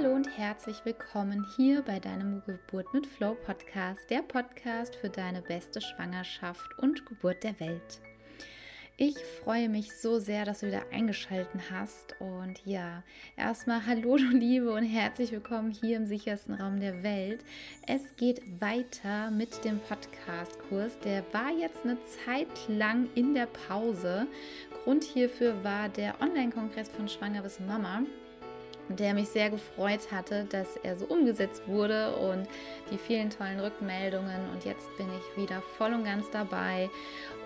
Hallo 0.00 0.14
und 0.14 0.28
herzlich 0.38 0.84
willkommen 0.84 1.44
hier 1.56 1.82
bei 1.82 1.98
deinem 1.98 2.40
Geburt 2.46 2.94
mit 2.94 3.04
Flow 3.04 3.34
Podcast, 3.34 4.08
der 4.10 4.22
Podcast 4.22 4.94
für 4.94 5.08
deine 5.08 5.42
beste 5.42 5.80
Schwangerschaft 5.80 6.78
und 6.78 7.04
Geburt 7.04 7.42
der 7.42 7.58
Welt. 7.58 8.00
Ich 8.96 9.16
freue 9.42 9.68
mich 9.68 9.92
so 9.92 10.20
sehr, 10.20 10.44
dass 10.44 10.60
du 10.60 10.68
wieder 10.68 10.84
eingeschaltet 10.92 11.60
hast. 11.72 12.14
Und 12.20 12.64
ja, 12.64 13.02
erstmal 13.36 13.86
hallo 13.86 14.16
du 14.18 14.28
Liebe 14.28 14.70
und 14.72 14.84
herzlich 14.84 15.32
willkommen 15.32 15.72
hier 15.72 15.96
im 15.96 16.06
sichersten 16.06 16.54
Raum 16.54 16.78
der 16.78 17.02
Welt. 17.02 17.40
Es 17.84 18.14
geht 18.16 18.40
weiter 18.60 19.32
mit 19.32 19.64
dem 19.64 19.80
Podcast-Kurs. 19.80 20.96
Der 21.00 21.24
war 21.32 21.50
jetzt 21.50 21.82
eine 21.82 21.98
Zeit 22.24 22.68
lang 22.68 23.08
in 23.16 23.34
der 23.34 23.46
Pause. 23.46 24.28
Grund 24.84 25.02
hierfür 25.02 25.64
war 25.64 25.88
der 25.88 26.20
Online-Kongress 26.20 26.88
von 26.88 27.08
Schwanger 27.08 27.42
bis 27.42 27.58
Mama 27.58 28.02
der 28.88 29.14
mich 29.14 29.28
sehr 29.28 29.50
gefreut 29.50 30.10
hatte, 30.10 30.44
dass 30.44 30.76
er 30.82 30.96
so 30.96 31.06
umgesetzt 31.06 31.62
wurde 31.66 32.14
und 32.16 32.48
die 32.90 32.98
vielen 32.98 33.30
tollen 33.30 33.60
Rückmeldungen. 33.60 34.50
Und 34.52 34.64
jetzt 34.64 34.96
bin 34.96 35.06
ich 35.16 35.42
wieder 35.42 35.62
voll 35.76 35.92
und 35.92 36.04
ganz 36.04 36.30
dabei. 36.30 36.90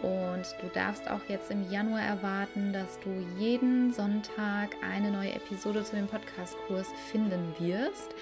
Und 0.02 0.45
du 0.60 0.69
darfst 0.74 1.09
auch 1.09 1.20
jetzt 1.28 1.50
im 1.50 1.70
Januar 1.70 2.02
erwarten, 2.02 2.73
dass 2.73 2.98
du 3.00 3.10
jeden 3.38 3.92
Sonntag 3.92 4.70
eine 4.83 5.10
neue 5.10 5.33
Episode 5.33 5.84
zu 5.84 5.97
dem 5.97 6.09
Podcast-Kurs 6.09 6.88
finden 7.10 7.55
wirst. 7.59 8.14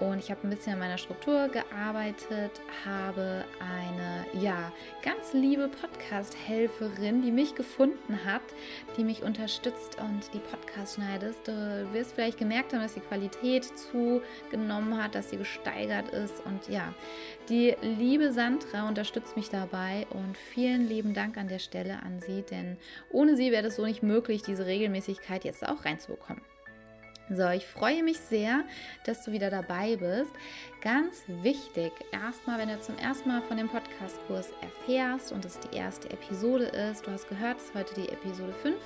Und 0.00 0.20
ich 0.20 0.30
habe 0.30 0.46
ein 0.46 0.50
bisschen 0.50 0.74
an 0.74 0.78
meiner 0.78 0.98
Struktur 0.98 1.48
gearbeitet, 1.48 2.60
habe 2.84 3.44
eine 3.58 4.24
ja 4.40 4.72
ganz 5.02 5.32
liebe 5.32 5.68
Podcast-Helferin, 5.68 7.22
die 7.22 7.32
mich 7.32 7.56
gefunden 7.56 8.24
hat, 8.24 8.42
die 8.96 9.02
mich 9.02 9.24
unterstützt 9.24 9.98
und 9.98 10.32
die 10.32 10.38
Podcast 10.38 10.96
schneidest. 10.96 11.48
Du 11.48 11.88
wirst 11.92 12.12
vielleicht 12.12 12.38
gemerkt 12.38 12.72
haben, 12.72 12.80
dass 12.80 12.94
die 12.94 13.00
Qualität 13.00 13.64
zugenommen 13.76 15.02
hat, 15.02 15.16
dass 15.16 15.30
sie 15.30 15.36
gesteigert 15.36 16.08
ist. 16.10 16.44
Und 16.46 16.68
ja, 16.68 16.94
die 17.48 17.74
liebe 17.82 18.32
Sandra 18.32 18.86
unterstützt 18.86 19.36
mich 19.36 19.50
dabei 19.50 20.06
und 20.10 20.36
vielen 20.36 20.86
lieben 20.86 21.12
Dank 21.12 21.36
an 21.36 21.48
der 21.48 21.58
Stelle 21.58 22.00
an 22.04 22.20
sie, 22.20 22.42
denn 22.42 22.76
ohne 23.10 23.36
sie 23.36 23.50
wäre 23.50 23.66
es 23.66 23.76
so 23.76 23.84
nicht 23.84 24.04
möglich, 24.04 24.42
diese 24.42 24.66
Regelmäßigkeit 24.66 25.44
jetzt 25.44 25.66
auch 25.66 25.84
reinzubekommen. 25.84 26.42
So, 27.30 27.46
ich 27.50 27.66
freue 27.66 28.02
mich 28.02 28.18
sehr, 28.18 28.64
dass 29.04 29.24
du 29.24 29.32
wieder 29.32 29.50
dabei 29.50 29.96
bist. 29.96 30.32
Ganz 30.80 31.24
wichtig, 31.26 31.92
erstmal, 32.10 32.58
wenn 32.58 32.68
du 32.70 32.80
zum 32.80 32.96
ersten 32.96 33.28
Mal 33.28 33.42
von 33.42 33.58
dem 33.58 33.68
Podcast-Kurs 33.68 34.50
erfährst 34.62 35.32
und 35.32 35.44
es 35.44 35.58
die 35.60 35.76
erste 35.76 36.08
Episode 36.08 36.64
ist, 36.64 37.06
du 37.06 37.10
hast 37.10 37.28
gehört, 37.28 37.58
es 37.58 37.64
ist 37.64 37.74
heute 37.74 37.94
die 37.94 38.08
Episode 38.08 38.54
5. 38.62 38.76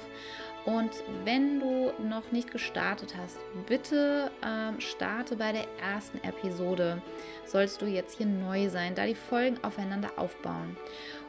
Und 0.64 0.90
wenn 1.24 1.60
du 1.60 1.92
noch 2.02 2.32
nicht 2.32 2.50
gestartet 2.50 3.14
hast, 3.16 3.38
bitte 3.68 4.32
ähm, 4.44 4.80
starte 4.80 5.36
bei 5.36 5.52
der 5.52 5.66
ersten 5.80 6.18
Episode. 6.24 7.00
Sollst 7.46 7.80
du 7.80 7.86
jetzt 7.86 8.16
hier 8.16 8.26
neu 8.26 8.68
sein, 8.70 8.96
da 8.96 9.06
die 9.06 9.14
Folgen 9.14 9.62
aufeinander 9.62 10.10
aufbauen 10.16 10.76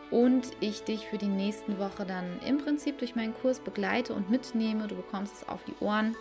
und 0.09 0.47
ich 0.61 0.83
dich 0.83 1.07
für 1.07 1.17
die 1.19 1.27
nächsten 1.27 1.77
Woche 1.77 2.05
dann 2.05 2.39
im 2.47 2.57
Prinzip 2.57 2.97
durch 2.97 3.15
meinen 3.15 3.35
Kurs 3.35 3.59
begleite 3.59 4.13
und 4.13 4.31
mitnehme. 4.31 4.87
Du 4.87 4.95
bekommst 4.95 5.35
es 5.35 5.47
auf 5.49 5.63
die 5.65 5.75
Ohren 5.79 6.15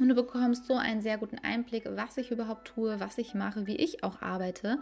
und 0.00 0.08
du 0.08 0.14
bekommst 0.14 0.66
so 0.66 0.74
einen 0.74 1.02
sehr 1.02 1.18
guten 1.18 1.38
Einblick, 1.38 1.84
was 1.90 2.16
ich 2.16 2.30
überhaupt 2.30 2.68
tue, 2.68 2.98
was 3.00 3.18
ich 3.18 3.34
mache, 3.34 3.66
wie 3.66 3.76
ich 3.76 4.02
auch 4.02 4.22
arbeite 4.22 4.78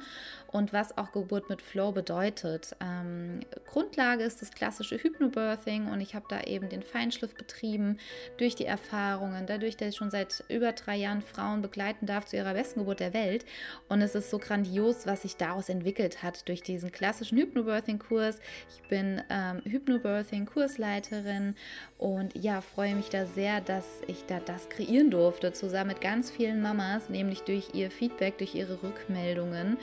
und 0.46 0.72
was 0.72 0.96
auch 0.96 1.12
Geburt 1.12 1.50
mit 1.50 1.60
Flow 1.60 1.90
bedeutet. 1.90 2.76
Ähm, 2.80 3.40
Grundlage 3.66 4.22
ist 4.22 4.40
das 4.40 4.52
klassische 4.52 4.96
Hypnobirthing 4.96 5.88
und 5.88 6.00
ich 6.00 6.14
habe 6.14 6.26
da 6.28 6.42
eben 6.42 6.68
den 6.68 6.82
Feinschliff 6.82 7.34
betrieben 7.34 7.98
durch 8.36 8.54
die 8.54 8.64
Erfahrungen, 8.64 9.46
dadurch, 9.46 9.76
dass 9.76 9.88
ich 9.88 9.96
schon 9.96 10.10
seit 10.10 10.44
über 10.48 10.72
drei 10.72 10.96
Jahren 10.96 11.22
Frauen 11.22 11.62
begleiten 11.62 12.06
darf 12.06 12.26
zu 12.26 12.36
ihrer 12.36 12.54
besten 12.54 12.80
Geburt 12.80 13.00
der 13.00 13.12
Welt. 13.12 13.44
Und 13.88 14.00
es 14.02 14.14
ist 14.14 14.30
so 14.30 14.38
grandios, 14.38 15.06
was 15.06 15.22
sich 15.22 15.36
daraus 15.36 15.68
entwickelt 15.68 16.22
hat 16.22 16.48
durch 16.48 16.62
diesen 16.62 16.92
klassischen 16.92 17.38
Hypnobirthing-Kurs. 17.38 18.38
Ich 18.70 18.88
bin 18.88 19.20
ähm, 19.30 19.62
Hypnobirthing-Kursleiterin 19.64 21.56
und 21.98 22.36
ja, 22.36 22.60
freue 22.60 22.94
mich 22.94 23.08
da 23.08 23.26
sehr, 23.26 23.60
dass 23.60 23.84
ich 24.06 24.24
da 24.26 24.38
das 24.38 24.68
kreieren 24.68 25.07
durfte, 25.10 25.52
zusammen 25.52 25.88
mit 25.88 26.00
ganz 26.00 26.30
vielen 26.30 26.60
Mamas, 26.60 27.08
nämlich 27.08 27.42
durch 27.42 27.68
ihr 27.74 27.90
Feedback, 27.90 28.38
durch 28.38 28.54
ihre 28.54 28.82
Rückmeldungen. 28.82 29.78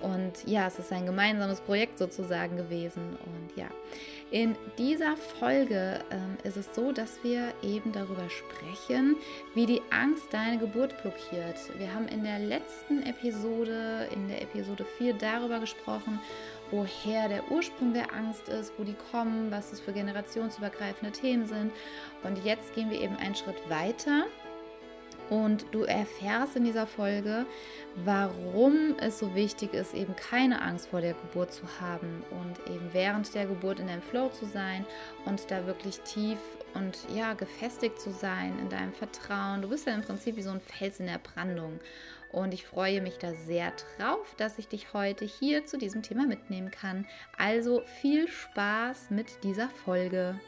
Und 0.00 0.32
ja, 0.46 0.66
es 0.66 0.78
ist 0.78 0.92
ein 0.92 1.06
gemeinsames 1.06 1.60
Projekt 1.60 1.98
sozusagen 1.98 2.56
gewesen. 2.56 3.16
Und 3.24 3.56
ja, 3.56 3.68
in 4.30 4.56
dieser 4.76 5.16
Folge 5.16 6.00
ähm, 6.10 6.36
ist 6.42 6.56
es 6.56 6.74
so, 6.74 6.90
dass 6.90 7.22
wir 7.22 7.52
eben 7.62 7.92
darüber 7.92 8.28
sprechen, 8.28 9.16
wie 9.54 9.66
die 9.66 9.82
Angst 9.90 10.26
deine 10.32 10.58
Geburt 10.58 11.00
blockiert. 11.02 11.56
Wir 11.78 11.94
haben 11.94 12.08
in 12.08 12.24
der 12.24 12.40
letzten 12.40 13.04
Episode, 13.04 14.08
in 14.12 14.26
der 14.26 14.42
Episode 14.42 14.84
4, 14.98 15.14
darüber 15.14 15.60
gesprochen, 15.60 16.18
woher 16.72 17.28
der 17.28 17.50
Ursprung 17.52 17.92
der 17.92 18.12
Angst 18.12 18.48
ist, 18.48 18.72
wo 18.76 18.82
die 18.82 18.96
kommen, 19.12 19.52
was 19.52 19.72
es 19.72 19.80
für 19.80 19.92
generationsübergreifende 19.92 21.12
Themen 21.12 21.46
sind. 21.46 21.72
Und 22.24 22.44
jetzt 22.44 22.74
gehen 22.74 22.90
wir 22.90 23.00
eben 23.00 23.16
einen 23.16 23.36
Schritt 23.36 23.70
weiter 23.70 24.24
und 25.30 25.66
du 25.72 25.82
erfährst 25.82 26.56
in 26.56 26.64
dieser 26.64 26.86
Folge, 26.86 27.46
warum 28.04 28.96
es 29.00 29.18
so 29.18 29.34
wichtig 29.34 29.74
ist, 29.74 29.94
eben 29.94 30.14
keine 30.16 30.62
Angst 30.62 30.88
vor 30.88 31.00
der 31.00 31.14
Geburt 31.14 31.52
zu 31.52 31.64
haben 31.80 32.22
und 32.30 32.72
eben 32.72 32.88
während 32.92 33.34
der 33.34 33.46
Geburt 33.46 33.80
in 33.80 33.86
deinem 33.86 34.02
Flow 34.02 34.28
zu 34.28 34.46
sein 34.46 34.84
und 35.24 35.50
da 35.50 35.66
wirklich 35.66 36.00
tief 36.00 36.38
und 36.74 36.98
ja, 37.14 37.34
gefestigt 37.34 38.00
zu 38.00 38.10
sein 38.10 38.58
in 38.60 38.68
deinem 38.68 38.92
Vertrauen. 38.92 39.62
Du 39.62 39.68
bist 39.68 39.86
ja 39.86 39.94
im 39.94 40.02
Prinzip 40.02 40.36
wie 40.36 40.42
so 40.42 40.50
ein 40.50 40.60
Fels 40.60 41.00
in 41.00 41.06
der 41.06 41.18
Brandung. 41.18 41.80
Und 42.32 42.52
ich 42.52 42.66
freue 42.66 43.00
mich 43.00 43.18
da 43.18 43.32
sehr 43.32 43.72
drauf, 43.98 44.34
dass 44.36 44.58
ich 44.58 44.68
dich 44.68 44.92
heute 44.92 45.24
hier 45.24 45.64
zu 45.64 45.78
diesem 45.78 46.02
Thema 46.02 46.26
mitnehmen 46.26 46.70
kann. 46.70 47.06
Also 47.38 47.82
viel 48.00 48.28
Spaß 48.28 49.10
mit 49.10 49.42
dieser 49.42 49.68
Folge. 49.70 50.38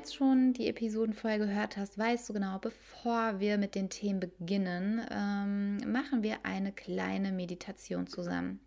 Jetzt 0.00 0.14
schon 0.14 0.54
die 0.54 0.66
Episoden 0.66 1.12
vorher 1.12 1.38
gehört 1.38 1.76
hast, 1.76 1.98
weißt 1.98 2.26
du 2.28 2.32
genau, 2.32 2.58
bevor 2.58 3.38
wir 3.38 3.58
mit 3.58 3.74
den 3.74 3.90
Themen 3.90 4.18
beginnen, 4.18 5.02
ähm, 5.10 5.76
machen 5.92 6.22
wir 6.22 6.38
eine 6.44 6.72
kleine 6.72 7.32
Meditation 7.32 8.06
zusammen. 8.06 8.60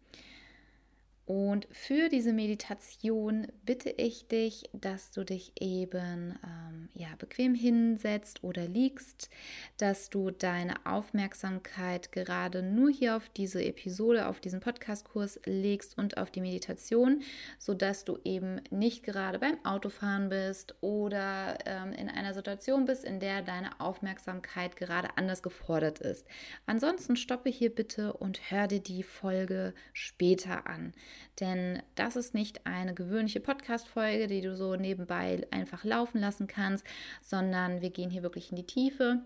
Und 1.26 1.70
für 1.72 2.10
diese 2.10 2.34
Meditation 2.34 3.48
bitte 3.66 3.90
ich 3.90 4.28
dich, 4.28 4.70
dass 4.74 5.12
du 5.12 5.24
dich 5.24 5.54
eben 5.62 6.38
ähm, 6.44 6.90
ja, 6.94 7.08
bequem 7.18 7.56
hinsetzt 7.56 8.44
oder 8.44 8.68
liegst, 8.68 9.30
dass 9.78 10.10
du 10.10 10.32
deine 10.32 10.86
Aufmerksamkeit 10.86 12.12
gerade 12.12 12.62
nur 12.62 12.90
hier 12.90 13.16
auf 13.16 13.30
diese 13.30 13.64
Episode, 13.64 14.28
auf 14.28 14.42
diesen 14.42 14.60
Podcastkurs 14.60 15.40
legst 15.46 15.98
und 15.98 16.18
auf 16.18 16.30
die 16.30 16.42
Meditation, 16.42 17.24
sodass 17.58 18.04
du 18.04 18.20
eben 18.26 18.60
nicht 18.70 19.04
gerade 19.04 19.40
beim 19.40 19.64
Autofahren 19.64 20.28
bist 20.28 20.76
oder 20.82 21.58
ähm, 21.66 21.94
in 21.94 22.10
einer 22.10 22.34
Situation 22.34 22.84
bist, 22.84 23.06
in 23.06 23.22
der 23.22 23.44
deine 23.44 23.80
Aufmerksamkeit 23.80 24.76
gerade 24.76 25.18
anders 25.18 25.42
gefordert 25.42 26.00
ist. 26.00 26.28
Ansonsten 26.66 27.16
stoppe 27.16 27.50
hier 27.50 27.74
bitte 27.74 28.12
und 28.12 28.52
hör 28.52 28.68
dir 28.68 28.82
die 28.82 29.04
Folge 29.04 29.74
später 29.94 30.68
an. 30.68 30.92
Denn 31.40 31.82
das 31.96 32.16
ist 32.16 32.34
nicht 32.34 32.66
eine 32.66 32.94
gewöhnliche 32.94 33.40
Podcast-Folge, 33.40 34.28
die 34.28 34.42
du 34.42 34.56
so 34.56 34.76
nebenbei 34.76 35.46
einfach 35.52 35.84
laufen 35.84 36.20
lassen 36.20 36.48
kannst, 36.48 36.86
sondern 37.22 37.82
wir 37.82 37.90
gehen 37.90 38.10
hier 38.10 38.24
wirklich 38.24 38.52
in 38.52 38.58
die 38.58 38.66
Tiefe. 38.66 39.22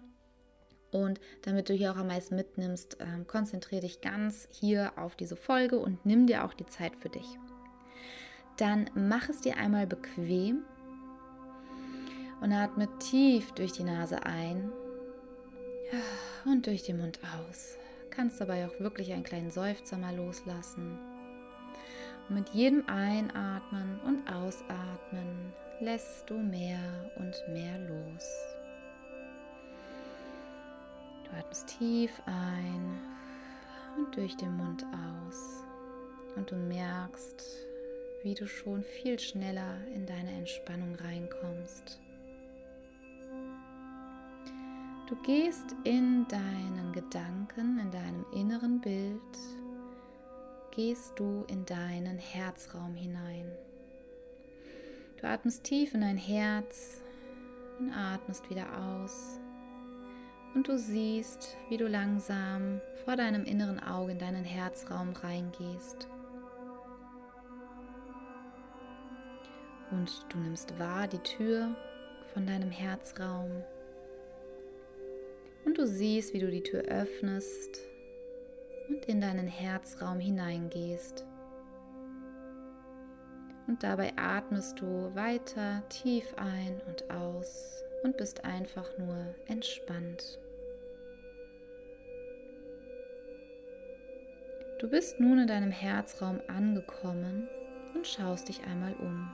Und 0.91 1.19
damit 1.41 1.69
du 1.69 1.73
hier 1.73 1.91
auch 1.91 1.97
am 1.97 2.07
meisten 2.07 2.35
mitnimmst, 2.35 2.99
äh, 3.01 3.23
konzentriere 3.25 3.81
dich 3.81 4.01
ganz 4.01 4.47
hier 4.51 4.93
auf 4.95 5.15
diese 5.15 5.35
Folge 5.35 5.79
und 5.79 6.05
nimm 6.05 6.27
dir 6.27 6.45
auch 6.45 6.53
die 6.53 6.65
Zeit 6.65 6.95
für 6.95 7.09
dich. 7.09 7.27
Dann 8.57 8.89
mach 8.95 9.29
es 9.29 9.41
dir 9.41 9.57
einmal 9.57 9.85
bequem 9.85 10.63
und 12.41 12.53
atme 12.53 12.87
tief 12.99 13.51
durch 13.51 13.73
die 13.73 13.83
Nase 13.83 14.23
ein 14.23 14.71
und 16.45 16.65
durch 16.65 16.83
den 16.83 16.97
Mund 16.97 17.19
aus. 17.37 17.77
Kannst 18.09 18.41
dabei 18.41 18.65
auch 18.65 18.79
wirklich 18.79 19.13
einen 19.13 19.23
kleinen 19.23 19.51
Seufzer 19.51 19.97
mal 19.97 20.15
loslassen. 20.15 20.97
Mit 22.29 22.49
jedem 22.49 22.83
Einatmen 22.89 24.01
und 24.05 24.27
Ausatmen 24.29 25.53
lässt 25.79 26.29
du 26.29 26.37
mehr 26.37 26.77
und 27.15 27.33
mehr 27.53 27.79
los. 27.87 28.27
Du 31.23 31.37
atmest 31.37 31.67
tief 31.79 32.11
ein 32.25 32.99
und 33.97 34.13
durch 34.13 34.35
den 34.35 34.57
Mund 34.57 34.85
aus. 34.85 35.63
Und 36.35 36.51
du 36.51 36.55
merkst, 36.55 37.45
wie 38.23 38.33
du 38.33 38.45
schon 38.45 38.83
viel 38.83 39.17
schneller 39.17 39.77
in 39.95 40.05
deine 40.05 40.31
Entspannung 40.31 40.95
reinkommst. 40.95 41.97
Du 45.07 45.15
gehst 45.23 45.75
in 45.85 46.27
deinen 46.27 46.91
Gedanken, 46.91 47.79
in 47.79 47.89
deinem 47.89 48.25
inneren 48.33 48.81
Bild 48.81 49.21
gehst 50.77 51.17
du 51.17 51.43
in 51.47 51.65
deinen 51.65 52.19
Herzraum 52.19 52.93
hinein. 52.93 53.51
Du 55.19 55.27
atmest 55.27 55.63
tief 55.63 55.95
in 55.95 56.01
dein 56.01 56.17
Herz 56.17 57.01
und 57.79 57.91
atmest 57.91 58.47
wieder 58.51 58.67
aus. 58.79 59.39
Und 60.53 60.67
du 60.67 60.77
siehst, 60.77 61.57
wie 61.69 61.77
du 61.77 61.87
langsam 61.87 62.79
vor 63.03 63.15
deinem 63.15 63.43
inneren 63.43 63.79
Auge 63.79 64.11
in 64.11 64.19
deinen 64.19 64.43
Herzraum 64.43 65.13
reingehst. 65.13 66.07
Und 69.89 70.27
du 70.29 70.37
nimmst 70.37 70.77
wahr 70.77 71.07
die 71.07 71.23
Tür 71.23 71.75
von 72.35 72.45
deinem 72.45 72.69
Herzraum. 72.69 73.49
Und 75.65 75.75
du 75.79 75.87
siehst, 75.87 76.35
wie 76.35 76.39
du 76.39 76.51
die 76.51 76.61
Tür 76.61 76.83
öffnest 76.83 77.79
und 78.89 79.05
in 79.05 79.21
deinen 79.21 79.47
Herzraum 79.47 80.19
hineingehst. 80.19 81.25
Und 83.67 83.83
dabei 83.83 84.13
atmest 84.15 84.79
du 84.79 85.13
weiter 85.13 85.83
tief 85.89 86.33
ein 86.37 86.81
und 86.87 87.09
aus 87.09 87.83
und 88.03 88.15
bist 88.17 88.45
einfach 88.45 88.97
nur 88.97 89.35
entspannt. 89.47 90.39
Du 94.79 94.87
bist 94.87 95.19
nun 95.19 95.39
in 95.39 95.47
deinem 95.47 95.71
Herzraum 95.71 96.39
angekommen 96.47 97.49
und 97.95 98.07
schaust 98.07 98.47
dich 98.47 98.63
einmal 98.63 98.93
um. 98.93 99.33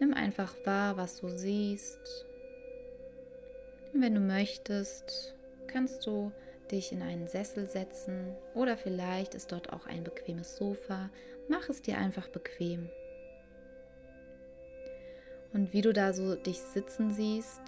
Nimm 0.00 0.12
einfach 0.12 0.54
wahr, 0.64 0.96
was 0.96 1.20
du 1.20 1.28
siehst. 1.28 2.26
Wenn 3.94 4.14
du 4.14 4.20
möchtest, 4.20 5.34
kannst 5.66 6.06
du 6.06 6.30
dich 6.74 6.92
in 6.92 7.02
einen 7.02 7.28
Sessel 7.28 7.66
setzen 7.66 8.34
oder 8.54 8.76
vielleicht 8.76 9.34
ist 9.34 9.52
dort 9.52 9.72
auch 9.72 9.86
ein 9.86 10.04
bequemes 10.04 10.56
Sofa. 10.56 11.08
Mach 11.48 11.68
es 11.68 11.82
dir 11.82 11.98
einfach 11.98 12.28
bequem. 12.28 12.88
Und 15.52 15.72
wie 15.72 15.82
du 15.82 15.92
da 15.92 16.12
so 16.12 16.34
dich 16.34 16.60
sitzen 16.60 17.12
siehst, 17.12 17.62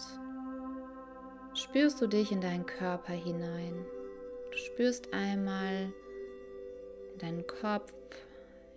spürst 1.55 2.01
du 2.01 2.09
dich 2.09 2.33
in 2.33 2.41
deinen 2.41 2.67
Körper 2.67 3.13
hinein. 3.13 3.87
Du 4.51 4.59
spürst 4.59 5.15
einmal 5.15 5.93
in 7.13 7.19
deinen 7.19 7.47
Kopf, 7.47 7.95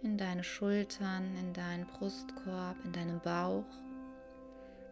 in 0.03 0.17
deine 0.17 0.43
Schultern, 0.43 1.35
in 1.39 1.53
deinen 1.53 1.87
Brustkorb, 1.87 2.75
in 2.85 2.93
deinen 2.93 3.19
Bauch 3.19 3.65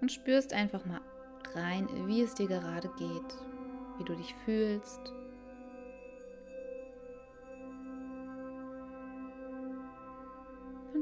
und 0.01 0.11
spürst 0.11 0.51
einfach 0.51 0.83
mal 0.85 1.01
rein, 1.53 1.87
wie 2.07 2.21
es 2.21 2.33
dir 2.33 2.47
gerade 2.47 2.89
geht, 2.97 3.35
wie 3.97 4.03
du 4.03 4.15
dich 4.15 4.33
fühlst. 4.45 5.13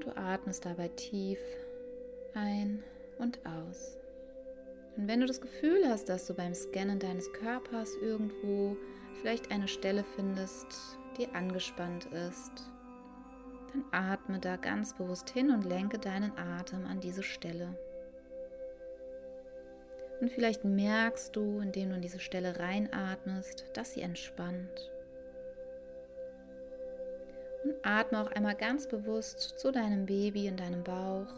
Du 0.06 0.16
atmest 0.16 0.66
dabei 0.66 0.88
tief 0.90 1.40
ein 2.36 2.84
und 3.18 3.40
aus. 3.44 3.98
Und 4.96 5.07
wenn 5.07 5.19
du 5.19 5.25
das 5.25 5.42
Gefühl 5.42 5.90
hast, 5.90 6.10
dass 6.10 6.28
du 6.28 6.36
beim 6.36 6.54
Scannen 6.54 7.00
deines 7.00 7.31
Körpers 7.34 7.96
irgendwo 8.02 8.78
vielleicht 9.19 9.52
eine 9.52 9.68
Stelle 9.68 10.04
findest, 10.16 10.68
die 11.18 11.28
angespannt 11.30 12.06
ist, 12.06 12.69
dann 13.74 13.84
atme 13.92 14.40
da 14.40 14.57
ganz 14.57 14.94
bewusst 14.96 15.31
hin 15.31 15.50
und 15.50 15.66
lenke 15.66 15.98
deinen 15.98 16.38
Atem 16.38 16.86
an 16.86 17.00
diese 17.00 17.24
Stelle. 17.24 17.75
Und 20.22 20.31
vielleicht 20.31 20.63
merkst 20.63 21.36
du, 21.36 21.60
indem 21.60 21.90
du 21.90 21.96
in 21.96 22.01
diese 22.01 22.19
Stelle 22.19 22.60
reinatmest, 22.60 23.66
dass 23.74 23.94
sie 23.94 24.01
entspannt. 24.01 24.92
Und 27.65 27.73
atme 27.81 28.21
auch 28.21 28.31
einmal 28.31 28.53
ganz 28.53 28.88
bewusst 28.88 29.57
zu 29.57 29.71
deinem 29.71 30.06
Baby 30.06 30.45
in 30.45 30.56
deinem 30.56 30.83
Bauch. 30.83 31.33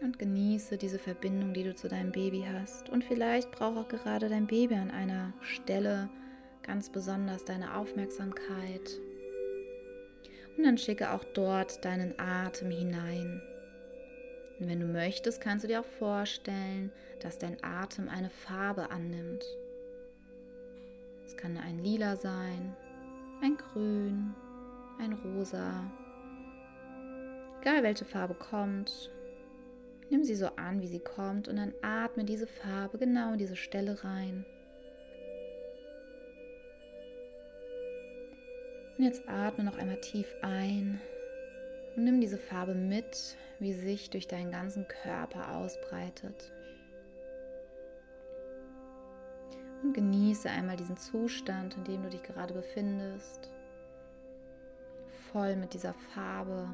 Und 0.00 0.18
genieße 0.18 0.78
diese 0.78 0.98
Verbindung, 0.98 1.52
die 1.52 1.62
du 1.62 1.74
zu 1.74 1.88
deinem 1.88 2.10
Baby 2.10 2.46
hast. 2.50 2.88
Und 2.88 3.04
vielleicht 3.04 3.50
braucht 3.50 3.76
auch 3.76 3.88
gerade 3.88 4.30
dein 4.30 4.46
Baby 4.46 4.76
an 4.76 4.90
einer 4.90 5.34
Stelle 5.42 6.08
ganz 6.62 6.88
besonders 6.88 7.44
deine 7.44 7.76
Aufmerksamkeit. 7.76 8.98
Und 10.56 10.64
dann 10.64 10.78
schicke 10.78 11.10
auch 11.10 11.24
dort 11.34 11.84
deinen 11.84 12.18
Atem 12.18 12.70
hinein. 12.70 13.42
Und 14.58 14.68
wenn 14.68 14.80
du 14.80 14.86
möchtest, 14.86 15.42
kannst 15.42 15.64
du 15.64 15.68
dir 15.68 15.80
auch 15.80 15.98
vorstellen, 15.98 16.90
dass 17.20 17.38
dein 17.38 17.62
Atem 17.62 18.08
eine 18.08 18.30
Farbe 18.30 18.90
annimmt. 18.90 19.44
Es 21.26 21.36
kann 21.36 21.56
ein 21.58 21.80
Lila 21.80 22.16
sein, 22.16 22.76
ein 23.42 23.56
Grün, 23.56 24.32
ein 25.00 25.12
Rosa. 25.12 25.90
Egal 27.60 27.82
welche 27.82 28.04
Farbe 28.04 28.34
kommt, 28.34 29.10
nimm 30.08 30.22
sie 30.22 30.36
so 30.36 30.46
an, 30.54 30.80
wie 30.80 30.86
sie 30.86 31.00
kommt 31.00 31.48
und 31.48 31.56
dann 31.56 31.74
atme 31.82 32.24
diese 32.24 32.46
Farbe 32.46 32.98
genau 32.98 33.32
in 33.32 33.38
diese 33.38 33.56
Stelle 33.56 34.04
rein. 34.04 34.44
Und 38.96 39.04
jetzt 39.04 39.28
atme 39.28 39.64
noch 39.64 39.76
einmal 39.76 40.00
tief 40.00 40.32
ein 40.42 41.00
und 41.96 42.04
nimm 42.04 42.20
diese 42.20 42.38
Farbe 42.38 42.74
mit, 42.74 43.36
wie 43.58 43.72
sich 43.72 44.10
durch 44.10 44.28
deinen 44.28 44.52
ganzen 44.52 44.86
Körper 44.86 45.56
ausbreitet. 45.56 46.52
Und 49.82 49.92
genieße 49.92 50.48
einmal 50.50 50.76
diesen 50.76 50.96
Zustand, 50.96 51.76
in 51.76 51.84
dem 51.84 52.02
du 52.02 52.10
dich 52.10 52.22
gerade 52.22 52.54
befindest. 52.54 53.50
Voll 55.32 55.56
mit 55.56 55.74
dieser 55.74 55.94
Farbe. 56.14 56.68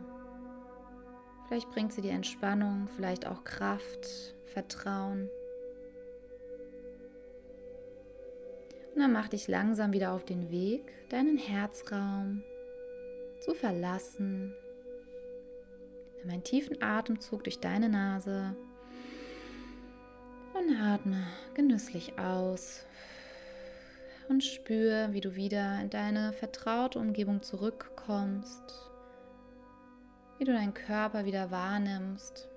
Vielleicht 1.46 1.70
bringt 1.70 1.92
sie 1.92 2.00
dir 2.00 2.12
Entspannung, 2.12 2.88
vielleicht 2.96 3.26
auch 3.26 3.44
Kraft, 3.44 4.34
Vertrauen. 4.46 5.28
Und 8.94 9.00
dann 9.00 9.12
mach 9.12 9.28
dich 9.28 9.48
langsam 9.48 9.92
wieder 9.92 10.12
auf 10.12 10.24
den 10.24 10.50
Weg, 10.50 10.92
deinen 11.08 11.38
Herzraum 11.38 12.42
zu 13.40 13.54
verlassen. 13.54 14.54
Nimm 16.18 16.30
einen 16.30 16.44
tiefen 16.44 16.80
Atemzug 16.80 17.44
durch 17.44 17.58
deine 17.58 17.88
Nase 17.88 18.54
und 20.54 20.76
atme 20.80 21.26
genüsslich 21.54 22.18
aus. 22.18 22.84
Und 24.28 24.44
spür, 24.44 25.08
wie 25.12 25.20
du 25.20 25.34
wieder 25.34 25.80
in 25.80 25.90
deine 25.90 26.32
vertraute 26.32 26.98
Umgebung 26.98 27.42
zurückkommst, 27.42 28.90
wie 30.38 30.44
du 30.44 30.52
deinen 30.52 30.74
Körper 30.74 31.24
wieder 31.24 31.50
wahrnimmst 31.50 32.48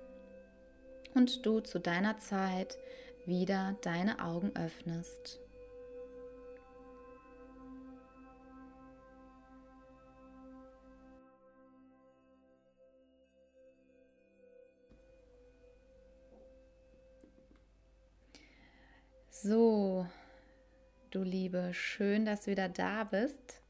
und 1.14 1.44
du 1.44 1.60
zu 1.60 1.78
deiner 1.78 2.18
Zeit 2.18 2.78
wieder 3.26 3.76
deine 3.82 4.22
Augen 4.22 4.52
öffnest. 4.54 5.40
So, 19.48 20.04
du 21.12 21.22
Liebe, 21.22 21.70
schön, 21.72 22.24
dass 22.24 22.42
du 22.42 22.50
wieder 22.50 22.68
da 22.68 23.04
bist. 23.04 23.60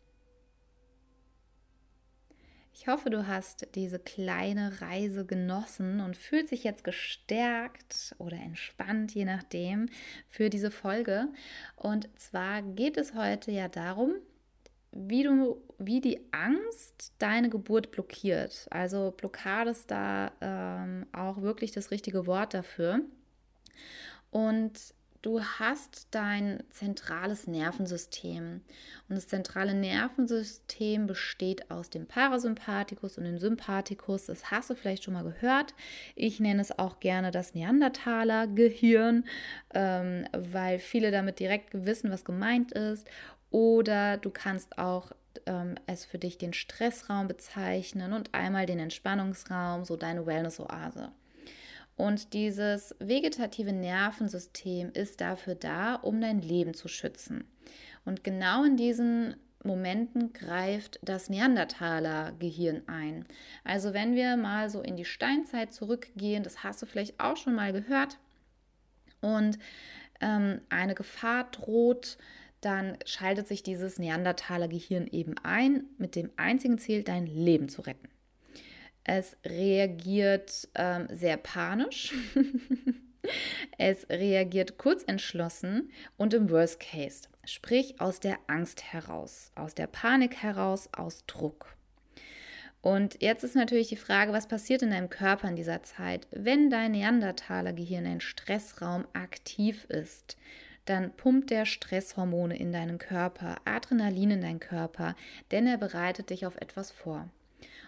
Ich 2.73 2.89
hoffe, 2.89 3.11
du 3.11 3.27
hast 3.27 3.69
diese 3.75 3.99
kleine 3.99 4.81
Reise 4.81 5.27
genossen 5.27 6.01
und 6.01 6.17
fühlst 6.17 6.53
dich 6.53 6.65
jetzt 6.65 6.83
gestärkt 6.83 8.15
oder 8.17 8.39
entspannt, 8.39 9.15
je 9.15 9.27
nachdem, 9.27 9.91
für 10.31 10.49
diese 10.49 10.71
Folge. 10.71 11.29
Und 11.77 12.09
zwar 12.19 12.63
geht 12.63 12.97
es 12.97 13.13
heute 13.13 13.51
ja 13.51 13.69
darum, 13.69 14.15
wie 14.93 15.25
du, 15.25 15.63
wie 15.77 16.01
die 16.01 16.21
Angst 16.33 17.13
deine 17.19 17.51
Geburt 17.51 17.91
blockiert. 17.91 18.67
Also 18.71 19.13
Blockade 19.15 19.73
ist 19.73 19.91
da 19.91 20.33
ähm, 20.41 21.05
auch 21.13 21.43
wirklich 21.43 21.73
das 21.73 21.91
richtige 21.91 22.27
Wort 22.27 22.55
dafür. 22.55 23.03
Und 24.31 24.96
Du 25.27 25.43
hast 25.43 26.07
dein 26.13 26.63
zentrales 26.71 27.49
Nervensystem. 27.49 28.61
Und 29.09 29.17
das 29.17 29.27
zentrale 29.27 29.75
Nervensystem 29.75 31.09
besteht 31.09 31.69
aus 31.69 31.91
dem 31.91 32.07
Parasympathikus 32.07 33.19
und 33.19 33.25
dem 33.25 33.37
Sympathikus. 33.37 34.27
Das 34.27 34.53
hast 34.53 34.71
du 34.71 34.77
vielleicht 34.77 35.03
schon 35.03 35.15
mal 35.15 35.25
gehört. 35.25 35.75
Ich 36.15 36.39
nenne 36.39 36.63
es 36.63 36.79
auch 36.79 37.01
gerne 37.01 37.33
das 37.33 37.55
Neandertaler-Gehirn, 37.55 39.25
ähm, 39.75 40.29
weil 40.31 40.79
viele 40.79 41.11
damit 41.11 41.41
direkt 41.41 41.71
wissen, 41.73 42.13
was 42.13 42.25
gemeint 42.25 42.71
ist. 42.71 43.09
Oder 43.51 44.19
du 44.19 44.31
kannst 44.31 44.79
auch 44.79 45.11
ähm, 45.47 45.75
es 45.89 46.05
für 46.05 46.19
dich 46.19 46.39
den 46.39 46.53
Stressraum 46.53 47.27
bezeichnen 47.27 48.13
und 48.13 48.33
einmal 48.33 48.67
den 48.67 48.79
Entspannungsraum, 48.79 49.85
so 49.85 49.97
deine 49.97 50.25
Wellness-Oase. 50.25 51.11
Und 51.97 52.35
dieses 52.35 52.95
vegetative 52.99 53.73
Nervensystem 53.73 54.91
ist 54.93 55.21
dafür 55.21 55.55
da, 55.55 55.95
um 55.95 56.21
dein 56.21 56.41
Leben 56.41 56.75
zu 56.75 56.89
schützen. 56.89 57.45
Und 58.05 58.23
genau 58.23 58.65
in 58.65 58.77
diesen 58.77 59.37
Momenten 59.65 60.33
greift 60.33 61.01
das 61.03 61.29
Neandertaler-Gehirn 61.31 62.83
ein. 62.87 63.25
Also 63.65 63.95
wenn 63.95 64.15
wir 64.15 64.37
mal 64.37 64.71
so 64.71 64.81
in 64.83 64.97
die 64.97 65.05
Steinzeit 65.05 65.73
zurückgehen, 65.73 66.43
das 66.43 66.63
hast 66.63 66.83
du 66.83 66.87
vielleicht 66.87 67.19
auch 67.19 67.37
schon 67.37 67.55
mal 67.55 67.73
gehört, 67.73 68.19
und 69.21 69.59
ähm, 70.21 70.61
eine 70.69 70.95
Gefahr 70.95 71.45
droht, 71.51 72.19
dann 72.61 72.97
schaltet 73.05 73.49
sich 73.49 73.63
dieses 73.63 73.99
Neandertaler-Gehirn 73.99 75.09
eben 75.09 75.35
ein, 75.43 75.85
mit 75.99 76.17
dem 76.17 76.31
einzigen 76.37 76.79
Ziel, 76.79 77.03
dein 77.03 77.27
Leben 77.27 77.69
zu 77.69 77.83
retten. 77.83 78.09
Es 79.09 79.37
reagiert 79.45 80.69
ähm, 80.75 81.07
sehr 81.13 81.37
panisch. 81.37 82.13
es 83.79 84.09
reagiert 84.11 84.79
kurzentschlossen 84.79 85.93
und 86.17 86.35
im 86.35 86.51
Worst 86.51 86.81
Case, 86.81 87.29
sprich 87.45 88.01
aus 88.01 88.19
der 88.19 88.37
Angst 88.49 88.93
heraus, 88.93 89.53
aus 89.55 89.77
der 89.77 89.87
Panik 89.87 90.35
heraus, 90.43 90.89
aus 90.93 91.25
Druck. 91.29 91.77
Und 92.83 93.23
jetzt 93.23 93.45
ist 93.45 93.55
natürlich 93.55 93.89
die 93.89 93.97
Frage, 93.97 94.33
was 94.33 94.49
passiert 94.49 94.83
in 94.83 94.91
deinem 94.91 95.09
Körper 95.09 95.49
in 95.49 95.57
dieser 95.57 95.85
Zeit? 95.85 96.27
Wenn 96.33 96.69
dein 96.69 96.91
Neandertaler-Gehirn 96.91 98.07
ein 98.07 98.21
Stressraum 98.21 99.07
aktiv 99.13 99.85
ist, 99.85 100.37
dann 100.85 101.13
pumpt 101.13 101.51
der 101.51 101.65
Stresshormone 101.65 102.59
in 102.59 102.73
deinen 102.73 102.99
Körper, 102.99 103.57
Adrenalin 103.65 104.33
in 104.33 104.41
deinen 104.41 104.61
Körper, 104.61 105.15
denn 105.53 105.69
er 105.69 105.79
bereitet 105.79 106.31
dich 106.31 106.45
auf 106.45 106.57
etwas 106.57 106.91
vor. 106.91 107.29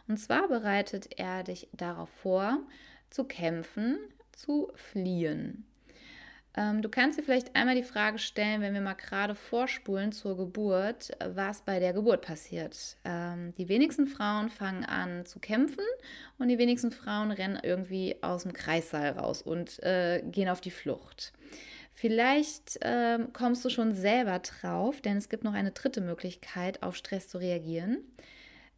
Und 0.09 0.17
zwar 0.19 0.49
bereitet 0.49 1.19
er 1.19 1.45
dich 1.45 1.69
darauf 1.73 2.09
vor, 2.09 2.59
zu 3.11 3.25
kämpfen, 3.25 3.99
zu 4.33 4.73
fliehen. 4.75 5.67
Ähm, 6.57 6.83
du 6.83 6.89
kannst 6.89 7.19
dir 7.19 7.23
vielleicht 7.23 7.55
einmal 7.55 7.75
die 7.75 7.83
Frage 7.83 8.19
stellen, 8.19 8.61
wenn 8.61 8.75
wir 8.75 8.81
mal 8.81 8.95
gerade 8.95 9.35
vorspulen 9.35 10.13
zur 10.13 10.37
Geburt, 10.37 11.11
was 11.25 11.63
bei 11.63 11.79
der 11.79 11.93
Geburt 11.93 12.23
passiert. 12.23 12.97
Ähm, 13.05 13.55
die 13.57 13.69
wenigsten 13.69 14.07
Frauen 14.07 14.49
fangen 14.49 14.85
an 14.85 15.27
zu 15.27 15.39
kämpfen 15.39 15.85
und 16.39 16.49
die 16.49 16.59
wenigsten 16.59 16.91
Frauen 16.91 17.31
rennen 17.31 17.61
irgendwie 17.63 18.17
aus 18.23 18.43
dem 18.43 18.55
Kreissaal 18.55 19.11
raus 19.11 19.43
und 19.43 19.83
äh, 19.83 20.23
gehen 20.25 20.49
auf 20.49 20.61
die 20.61 20.71
Flucht. 20.71 21.33
Vielleicht 21.95 22.79
ähm, 22.83 23.33
kommst 23.33 23.65
du 23.65 23.71
schon 23.71 23.93
selber 23.93 24.39
drauf, 24.39 25.01
denn 25.01 25.17
es 25.17 25.29
gibt 25.29 25.45
noch 25.45 25.55
eine 25.55 25.73
dritte 25.73 26.01
Möglichkeit, 26.01 26.83
auf 26.83 26.97
Stress 26.97 27.29
zu 27.29 27.39
reagieren. 27.39 27.99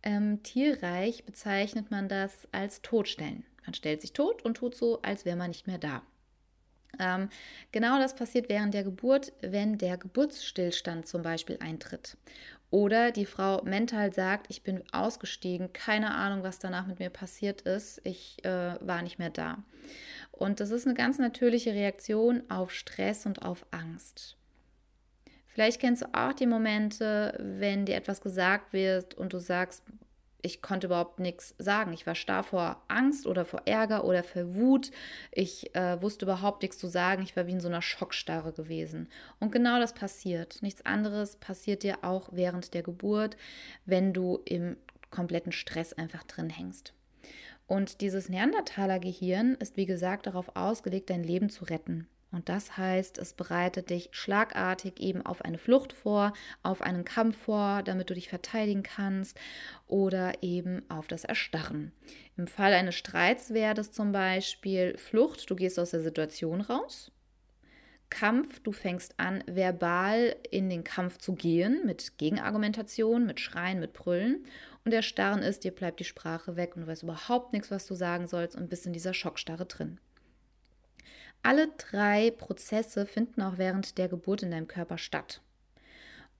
Ähm, 0.02 0.42
tierreich 0.42 1.25
bezeichnet 1.25 1.90
man 1.90 2.09
das 2.09 2.49
als 2.52 2.83
Todstellen. 2.83 3.45
Man 3.64 3.75
stellt 3.75 4.00
sich 4.00 4.12
tot 4.12 4.42
und 4.42 4.54
tut 4.54 4.75
so, 4.75 5.02
als 5.02 5.25
wäre 5.25 5.37
man 5.37 5.50
nicht 5.50 5.66
mehr 5.66 5.78
da. 5.78 6.02
Ähm, 6.99 7.28
genau 7.73 7.99
das 7.99 8.14
passiert 8.14 8.49
während 8.49 8.75
der 8.75 8.85
Geburt, 8.85 9.33
wenn 9.40 9.78
der 9.78 9.97
Geburtsstillstand 9.97 11.07
zum 11.07 11.23
Beispiel 11.23 11.59
eintritt. 11.61 12.16
Oder 12.71 13.11
die 13.11 13.26
Frau 13.26 13.62
mental 13.62 14.12
sagt, 14.12 14.47
ich 14.49 14.62
bin 14.62 14.83
ausgestiegen, 14.92 15.73
keine 15.73 16.14
Ahnung, 16.14 16.45
was 16.45 16.61
danach 16.61 16.87
mit 16.87 17.00
mir 17.00 17.11
passiert 17.11 17.62
ist, 17.62 18.00
ich 18.04 18.45
äh, 18.45 18.76
war 18.80 19.02
nicht 19.02 19.19
mehr 19.19 19.30
da. 19.30 19.64
Und 20.30 20.61
das 20.61 20.71
ist 20.71 20.87
eine 20.87 20.95
ganz 20.95 21.19
natürliche 21.19 21.75
Reaktion 21.75 22.42
auf 22.49 22.71
Stress 22.71 23.26
und 23.26 23.42
auf 23.42 23.66
Angst. 23.73 24.37
Vielleicht 25.52 25.80
kennst 25.80 26.02
du 26.02 26.07
auch 26.12 26.33
die 26.33 26.47
Momente, 26.47 27.37
wenn 27.38 27.85
dir 27.85 27.97
etwas 27.97 28.21
gesagt 28.21 28.73
wird 28.73 29.14
und 29.14 29.33
du 29.33 29.38
sagst, 29.38 29.83
ich 30.42 30.62
konnte 30.62 30.87
überhaupt 30.87 31.21
nichts 31.21 31.54
sagen. 31.59 31.92
Ich 31.92 32.07
war 32.07 32.14
starr 32.14 32.45
vor 32.45 32.83
Angst 32.88 33.26
oder 33.26 33.45
vor 33.45 33.62
Ärger 33.66 34.04
oder 34.04 34.23
vor 34.23 34.54
Wut. 34.54 34.90
Ich 35.33 35.75
äh, 35.75 36.00
wusste 36.00 36.25
überhaupt 36.25 36.62
nichts 36.62 36.78
zu 36.78 36.87
sagen. 36.87 37.23
Ich 37.23 37.37
war 37.37 37.47
wie 37.47 37.52
in 37.52 37.61
so 37.61 37.69
einer 37.69 37.83
Schockstarre 37.83 38.52
gewesen. 38.52 39.09
Und 39.38 39.52
genau 39.52 39.78
das 39.78 39.92
passiert. 39.92 40.62
Nichts 40.62 40.87
anderes 40.87 41.37
passiert 41.37 41.83
dir 41.83 41.99
auch 42.02 42.28
während 42.33 42.73
der 42.75 42.83
Geburt, 42.83 43.37
wenn 43.85 44.12
du 44.12 44.40
im 44.45 44.76
kompletten 45.11 45.52
Stress 45.52 45.92
einfach 45.92 46.23
drin 46.25 46.50
hängst. 46.50 46.95
Und 47.66 48.00
dieses 48.00 48.28
Neandertaler-Gehirn 48.28 49.54
ist, 49.57 49.76
wie 49.76 49.87
gesagt, 49.87 50.26
darauf 50.26 50.57
ausgelegt, 50.57 51.11
dein 51.11 51.23
Leben 51.23 51.50
zu 51.50 51.64
retten. 51.64 52.09
Und 52.32 52.49
das 52.49 52.76
heißt, 52.76 53.18
es 53.18 53.32
bereitet 53.32 53.90
dich 53.90 54.08
schlagartig 54.12 55.00
eben 55.00 55.25
auf 55.26 55.42
eine 55.42 55.58
Flucht 55.58 55.92
vor, 55.92 56.32
auf 56.62 56.80
einen 56.80 57.04
Kampf 57.04 57.37
vor, 57.37 57.82
damit 57.82 58.08
du 58.08 58.14
dich 58.14 58.28
verteidigen 58.28 58.84
kannst 58.84 59.38
oder 59.88 60.42
eben 60.42 60.82
auf 60.88 61.08
das 61.08 61.25
Erstarren. 61.25 61.92
Im 62.37 62.46
Fall 62.46 62.72
eines 62.72 62.94
Streits 62.94 63.52
wäre 63.52 63.75
das 63.75 63.90
zum 63.90 64.12
Beispiel 64.12 64.96
Flucht, 64.96 65.50
du 65.50 65.56
gehst 65.56 65.78
aus 65.78 65.90
der 65.90 66.02
Situation 66.02 66.60
raus. 66.60 67.10
Kampf, 68.10 68.60
du 68.60 68.72
fängst 68.72 69.18
an, 69.18 69.42
verbal 69.46 70.37
in 70.50 70.68
den 70.68 70.84
Kampf 70.84 71.18
zu 71.18 71.34
gehen, 71.34 71.87
mit 71.87 72.18
Gegenargumentation, 72.18 73.25
mit 73.25 73.40
Schreien, 73.40 73.78
mit 73.78 73.92
Brüllen. 73.92 74.44
Und 74.84 74.92
Erstarren 74.92 75.42
ist, 75.42 75.64
dir 75.64 75.70
bleibt 75.70 76.00
die 76.00 76.04
Sprache 76.04 76.56
weg 76.56 76.75
und 76.75 76.82
du 76.82 76.87
weißt 76.88 77.04
überhaupt 77.04 77.52
nichts, 77.52 77.70
was 77.70 77.87
du 77.87 77.94
sagen 77.94 78.26
sollst 78.26 78.56
und 78.56 78.68
bist 78.68 78.87
in 78.87 78.92
dieser 78.92 79.14
Schockstarre 79.14 79.66
drin. 79.66 80.00
Alle 81.42 81.68
drei 81.68 82.30
Prozesse 82.30 83.06
finden 83.06 83.42
auch 83.42 83.56
während 83.56 83.99
der 83.99 84.09
Geburt 84.09 84.42
in 84.42 84.50
deinem 84.50 84.68
Körper 84.68 84.99
statt. 84.99 85.40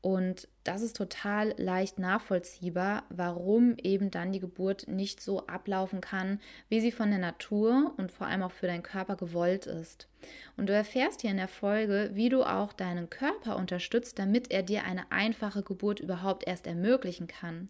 Und 0.03 0.49
das 0.65 0.81
ist 0.81 0.97
total 0.97 1.55
leicht 1.59 1.99
nachvollziehbar, 1.99 3.05
warum 3.11 3.77
eben 3.77 4.11
dann 4.11 4.33
die 4.33 4.41
Geburt 4.41 4.89
nicht 4.89 5.21
so 5.21 5.47
ablaufen 5.47 6.01
kann, 6.01 6.41
wie 6.71 6.81
sie 6.81 6.93
von 6.93 7.11
der 7.11 7.19
Natur 7.19 7.93
und 7.99 8.11
vor 8.11 8.27
allem 8.27 8.43
auch 8.43 8.53
für 8.53 8.67
deinen 8.67 8.83
Körper 8.83 9.17
gewollt 9.17 9.67
ist. 9.67 10.09
Und 10.57 10.69
du 10.69 10.73
erfährst 10.73 11.21
hier 11.21 11.31
in 11.31 11.37
der 11.37 11.49
Folge, 11.49 12.11
wie 12.15 12.31
du 12.31 12.45
auch 12.45 12.73
deinen 12.73 13.11
Körper 13.11 13.57
unterstützt, 13.57 14.19
damit 14.19 14.51
er 14.51 14.63
dir 14.63 14.85
eine 14.85 15.11
einfache 15.13 15.63
Geburt 15.63 16.01
überhaupt 16.01 16.47
erst 16.47 16.67
ermöglichen 16.67 17.27
kann. 17.27 17.69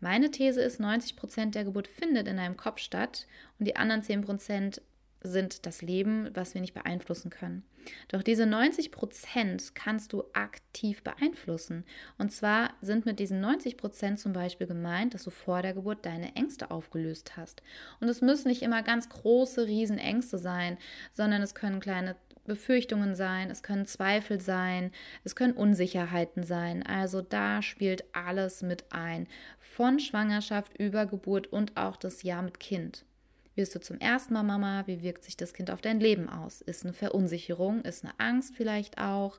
Meine 0.00 0.32
These 0.32 0.60
ist, 0.60 0.80
90 0.80 1.14
Prozent 1.14 1.54
der 1.54 1.62
Geburt 1.62 1.86
findet 1.86 2.26
in 2.26 2.38
deinem 2.38 2.56
Kopf 2.56 2.80
statt 2.80 3.28
und 3.60 3.66
die 3.66 3.76
anderen 3.76 4.02
10 4.02 4.22
Prozent 4.22 4.82
sind 5.22 5.66
das 5.66 5.82
Leben, 5.82 6.30
was 6.34 6.54
wir 6.54 6.60
nicht 6.60 6.74
beeinflussen 6.74 7.30
können. 7.30 7.64
Doch 8.08 8.22
diese 8.22 8.46
90 8.46 8.92
Prozent 8.92 9.74
kannst 9.74 10.12
du 10.12 10.24
aktiv 10.32 11.02
beeinflussen. 11.02 11.84
Und 12.18 12.32
zwar 12.32 12.70
sind 12.80 13.06
mit 13.06 13.18
diesen 13.18 13.40
90 13.40 13.76
Prozent 13.76 14.20
zum 14.20 14.32
Beispiel 14.32 14.66
gemeint, 14.66 15.14
dass 15.14 15.24
du 15.24 15.30
vor 15.30 15.62
der 15.62 15.74
Geburt 15.74 16.04
deine 16.06 16.34
Ängste 16.36 16.70
aufgelöst 16.70 17.36
hast. 17.36 17.62
Und 18.00 18.08
es 18.08 18.20
müssen 18.20 18.48
nicht 18.48 18.62
immer 18.62 18.82
ganz 18.82 19.08
große 19.08 19.66
Riesenängste 19.66 20.38
sein, 20.38 20.78
sondern 21.12 21.42
es 21.42 21.54
können 21.54 21.80
kleine 21.80 22.16
Befürchtungen 22.44 23.14
sein, 23.14 23.50
es 23.50 23.62
können 23.62 23.86
Zweifel 23.86 24.40
sein, 24.40 24.90
es 25.22 25.36
können 25.36 25.52
Unsicherheiten 25.52 26.42
sein. 26.42 26.82
Also 26.84 27.22
da 27.22 27.62
spielt 27.62 28.04
alles 28.12 28.62
mit 28.62 28.92
ein. 28.92 29.28
Von 29.60 30.00
Schwangerschaft 30.00 30.76
über 30.78 31.06
Geburt 31.06 31.46
und 31.46 31.76
auch 31.76 31.96
das 31.96 32.22
Jahr 32.22 32.42
mit 32.42 32.58
Kind. 32.58 33.04
Wirst 33.54 33.74
du 33.74 33.80
zum 33.80 33.98
ersten 33.98 34.32
Mal 34.34 34.42
Mama? 34.42 34.86
Wie 34.86 35.02
wirkt 35.02 35.24
sich 35.24 35.36
das 35.36 35.52
Kind 35.52 35.70
auf 35.70 35.80
dein 35.80 36.00
Leben 36.00 36.28
aus? 36.28 36.62
Ist 36.62 36.84
eine 36.84 36.94
Verunsicherung? 36.94 37.82
Ist 37.82 38.04
eine 38.04 38.18
Angst 38.18 38.54
vielleicht 38.56 38.98
auch? 38.98 39.38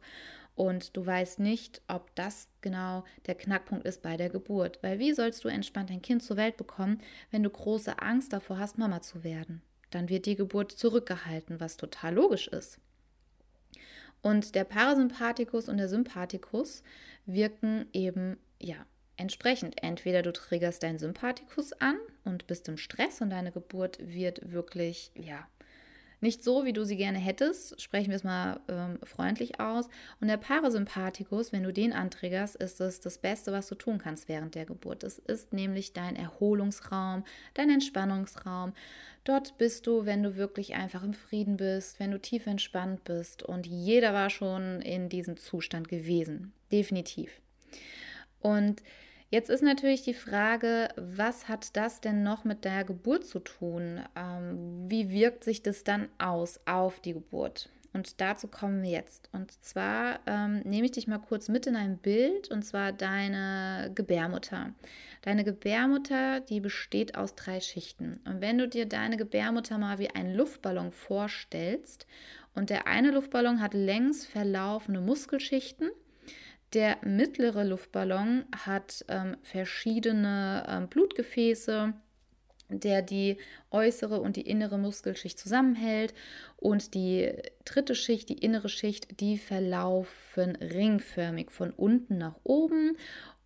Und 0.56 0.96
du 0.96 1.04
weißt 1.04 1.40
nicht, 1.40 1.82
ob 1.88 2.14
das 2.16 2.48
genau 2.62 3.04
der 3.26 3.34
Knackpunkt 3.34 3.86
ist 3.88 4.04
bei 4.04 4.18
der 4.18 4.30
Geburt. 4.30 4.78
Weil 4.84 5.00
wie 5.00 5.14
sollst 5.14 5.44
du 5.44 5.48
entspannt 5.48 5.90
ein 5.90 6.04
Kind 6.04 6.22
zur 6.22 6.38
Welt 6.38 6.58
bekommen, 6.58 7.02
wenn 7.32 7.42
du 7.42 7.50
große 7.50 8.00
Angst 8.00 8.34
davor 8.34 8.60
hast, 8.60 8.78
Mama 8.78 9.02
zu 9.02 9.24
werden? 9.24 9.64
Dann 9.90 10.10
wird 10.10 10.28
die 10.28 10.36
Geburt 10.36 10.72
zurückgehalten, 10.72 11.60
was 11.60 11.78
total 11.78 12.14
logisch 12.14 12.48
ist. 12.48 12.80
Und 14.22 14.56
der 14.56 14.64
Parasympathikus 14.64 15.68
und 15.68 15.78
der 15.78 15.90
Sympathikus 15.90 16.84
wirken 17.26 17.88
eben 17.92 18.38
ja 18.60 18.86
entsprechend. 19.24 19.82
Entweder 19.82 20.22
du 20.22 20.32
triggerst 20.32 20.84
deinen 20.84 21.00
Sympathikus 21.00 21.74
an 21.74 21.98
und 22.24 22.46
bist 22.46 22.68
im 22.68 22.78
Stress 22.78 23.22
und 23.22 23.32
deine 23.32 23.52
Geburt 23.52 23.98
wird 24.00 24.52
wirklich, 24.52 25.12
ja, 25.16 25.48
nicht 26.24 26.42
so, 26.42 26.64
wie 26.64 26.72
du 26.72 26.86
sie 26.86 26.96
gerne 26.96 27.18
hättest, 27.20 27.82
sprechen 27.82 28.10
wir 28.10 28.16
es 28.16 28.24
mal 28.24 28.62
ähm, 28.70 28.98
freundlich 29.04 29.60
aus. 29.60 29.90
Und 30.22 30.30
der 30.30 30.38
Parasympathikus, 30.38 31.52
wenn 31.52 31.64
du 31.64 31.74
den 31.74 31.92
antriggerst, 31.92 32.56
ist 32.56 32.80
es 32.80 33.02
das 33.02 33.18
Beste, 33.18 33.52
was 33.52 33.68
du 33.68 33.76
tun 33.76 33.98
kannst 33.98 34.30
während 34.30 34.56
der 34.56 34.66
Geburt. 34.66 35.04
Es 35.04 35.20
ist 35.20 35.52
nämlich 35.52 35.92
dein 35.92 36.16
Erholungsraum, 36.16 37.26
dein 37.56 37.70
Entspannungsraum. 37.70 38.72
Dort 39.26 39.58
bist 39.58 39.86
du, 39.86 40.06
wenn 40.06 40.24
du 40.24 40.38
wirklich 40.38 40.76
einfach 40.76 41.04
im 41.04 41.14
Frieden 41.14 41.58
bist, 41.58 42.00
wenn 42.00 42.12
du 42.12 42.22
tief 42.22 42.48
entspannt 42.48 43.04
bist. 43.04 43.44
Und 43.44 43.68
jeder 43.68 44.14
war 44.14 44.30
schon 44.30 44.82
in 44.82 45.10
diesem 45.10 45.36
Zustand 45.36 45.90
gewesen. 45.90 46.54
Definitiv. 46.72 47.42
Und 48.40 48.82
Jetzt 49.34 49.50
ist 49.50 49.64
natürlich 49.64 50.04
die 50.04 50.14
Frage, 50.14 50.90
was 50.96 51.48
hat 51.48 51.76
das 51.76 52.02
denn 52.02 52.22
noch 52.22 52.44
mit 52.44 52.66
der 52.66 52.84
Geburt 52.84 53.26
zu 53.26 53.40
tun? 53.40 54.00
Ähm, 54.16 54.86
wie 54.88 55.10
wirkt 55.10 55.44
sich 55.44 55.64
das 55.64 55.84
dann 55.84 56.08
aus 56.20 56.60
auf 56.68 57.00
die 57.00 57.14
Geburt? 57.14 57.68
Und 57.94 58.22
dazu 58.22 58.48
kommen 58.48 58.84
wir 58.84 58.92
jetzt. 58.92 59.30
Und 59.32 59.52
zwar 59.64 60.20
ähm, 60.28 60.60
nehme 60.66 60.86
ich 60.86 60.92
dich 60.92 61.08
mal 61.08 61.18
kurz 61.18 61.50
mit 61.50 61.66
in 61.66 61.76
ein 61.76 61.98
Bild, 61.98 62.52
und 62.52 62.62
zwar 62.62 62.92
deine 62.92 63.92
Gebärmutter. 63.96 64.76
Deine 65.24 65.44
Gebärmutter, 65.44 66.40
die 66.42 66.60
besteht 66.60 67.18
aus 67.18 67.34
drei 67.34 67.60
Schichten. 67.60 68.20
Und 68.26 68.40
wenn 68.40 68.60
du 68.60 68.68
dir 68.68 68.86
deine 68.86 69.18
Gebärmutter 69.18 69.80
mal 69.80 69.98
wie 69.98 70.12
einen 70.12 70.36
Luftballon 70.36 70.92
vorstellst, 70.92 72.06
und 72.54 72.70
der 72.70 72.86
eine 72.86 73.10
Luftballon 73.10 73.64
hat 73.64 73.74
längs 73.74 74.28
verlaufende 74.28 75.02
Muskelschichten, 75.02 75.90
der 76.74 76.98
mittlere 77.04 77.64
Luftballon 77.64 78.46
hat 78.66 79.06
ähm, 79.08 79.38
verschiedene 79.42 80.66
ähm, 80.68 80.88
Blutgefäße, 80.88 81.94
der 82.70 83.02
die 83.02 83.38
äußere 83.72 84.20
und 84.20 84.36
die 84.36 84.48
innere 84.48 84.78
Muskelschicht 84.78 85.38
zusammenhält. 85.40 86.14
Und 86.58 86.94
die 86.94 87.32
dritte 87.66 87.96
Schicht, 87.96 88.30
die 88.30 88.38
innere 88.38 88.70
Schicht, 88.70 89.20
die 89.20 89.38
verlaufen 89.38 90.56
ringförmig 90.56 91.52
von 91.52 91.72
unten 91.72 92.18
nach 92.18 92.36
oben. 92.44 92.98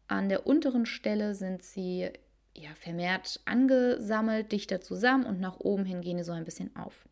An 0.08 0.30
der 0.30 0.48
unteren 0.48 0.86
Stelle 0.86 1.36
sind 1.36 1.64
sie 1.64 2.10
ja, 2.56 2.70
vermehrt 2.80 3.40
angesammelt, 3.46 4.52
dichter 4.52 4.82
zusammen 4.82 5.26
und 5.26 5.40
nach 5.40 5.60
oben 5.60 5.86
hin 5.86 6.02
gehen 6.02 6.18
die 6.18 6.24
so 6.24 6.32
ein 6.32 6.46
bisschen 6.46 6.76
auf. 6.76 7.06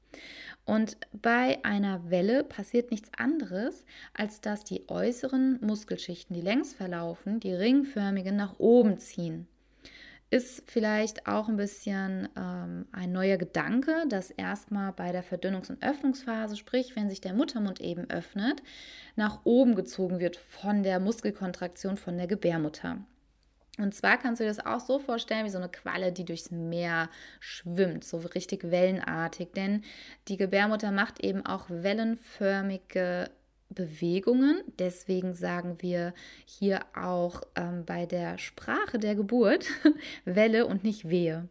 Und 0.66 0.98
bei 1.12 1.64
einer 1.64 2.10
Welle 2.10 2.44
passiert 2.44 2.92
nichts 2.92 3.10
anderes, 3.18 3.86
als 4.14 4.42
dass 4.42 4.64
die 4.64 4.90
äußeren 4.90 5.60
Muskelschichten, 5.62 6.36
die 6.36 6.42
längs 6.42 6.74
verlaufen, 6.74 7.40
die 7.40 7.54
ringförmigen 7.54 8.36
nach 8.36 8.58
oben 8.58 8.98
ziehen 8.98 9.48
ist 10.36 10.64
vielleicht 10.70 11.28
auch 11.28 11.48
ein 11.48 11.56
bisschen 11.56 12.28
ähm, 12.36 12.88
ein 12.92 13.12
neuer 13.12 13.38
Gedanke, 13.38 14.06
dass 14.10 14.32
erstmal 14.32 14.92
bei 14.92 15.12
der 15.12 15.24
Verdünnungs- 15.24 15.70
und 15.70 15.84
Öffnungsphase, 15.84 16.58
sprich 16.58 16.96
wenn 16.96 17.10
sich 17.10 17.22
der 17.22 17.34
Muttermund 17.34 17.80
eben 17.80 18.10
öffnet, 18.10 18.62
nach 19.16 19.42
oben 19.46 19.76
gezogen 19.76 20.20
wird 20.20 20.36
von 20.36 20.84
der 20.84 21.00
Muskelkontraktion 21.00 21.96
von 21.96 22.18
der 22.18 22.28
Gebärmutter. 22.28 22.98
Und 23.78 23.94
zwar 23.94 24.18
kannst 24.18 24.40
du 24.40 24.46
dir 24.46 24.50
das 24.50 24.66
auch 24.66 24.80
so 24.80 25.00
vorstellen 25.00 25.46
wie 25.46 25.50
so 25.50 25.58
eine 25.58 25.70
Qualle, 25.70 26.12
die 26.12 26.26
durchs 26.26 26.52
Meer 26.52 27.10
schwimmt, 27.40 28.04
so 28.04 28.18
richtig 28.18 28.72
wellenartig. 28.72 29.50
Denn 29.54 29.84
die 30.28 30.38
Gebärmutter 30.38 30.92
macht 30.92 31.24
eben 31.24 31.46
auch 31.46 31.66
wellenförmige 31.70 33.30
Bewegungen. 33.70 34.64
Deswegen 34.80 35.34
sagen 35.34 35.78
wir 35.82 36.14
hier 36.46 36.82
auch 36.96 37.42
ähm, 37.56 37.84
bei 37.86 38.06
der 38.06 38.38
Sprache 38.38 39.00
der 39.00 39.16
Geburt 39.16 39.66
Welle 40.26 40.66
und 40.66 40.84
nicht 40.84 41.10
Wehe. 41.10 41.50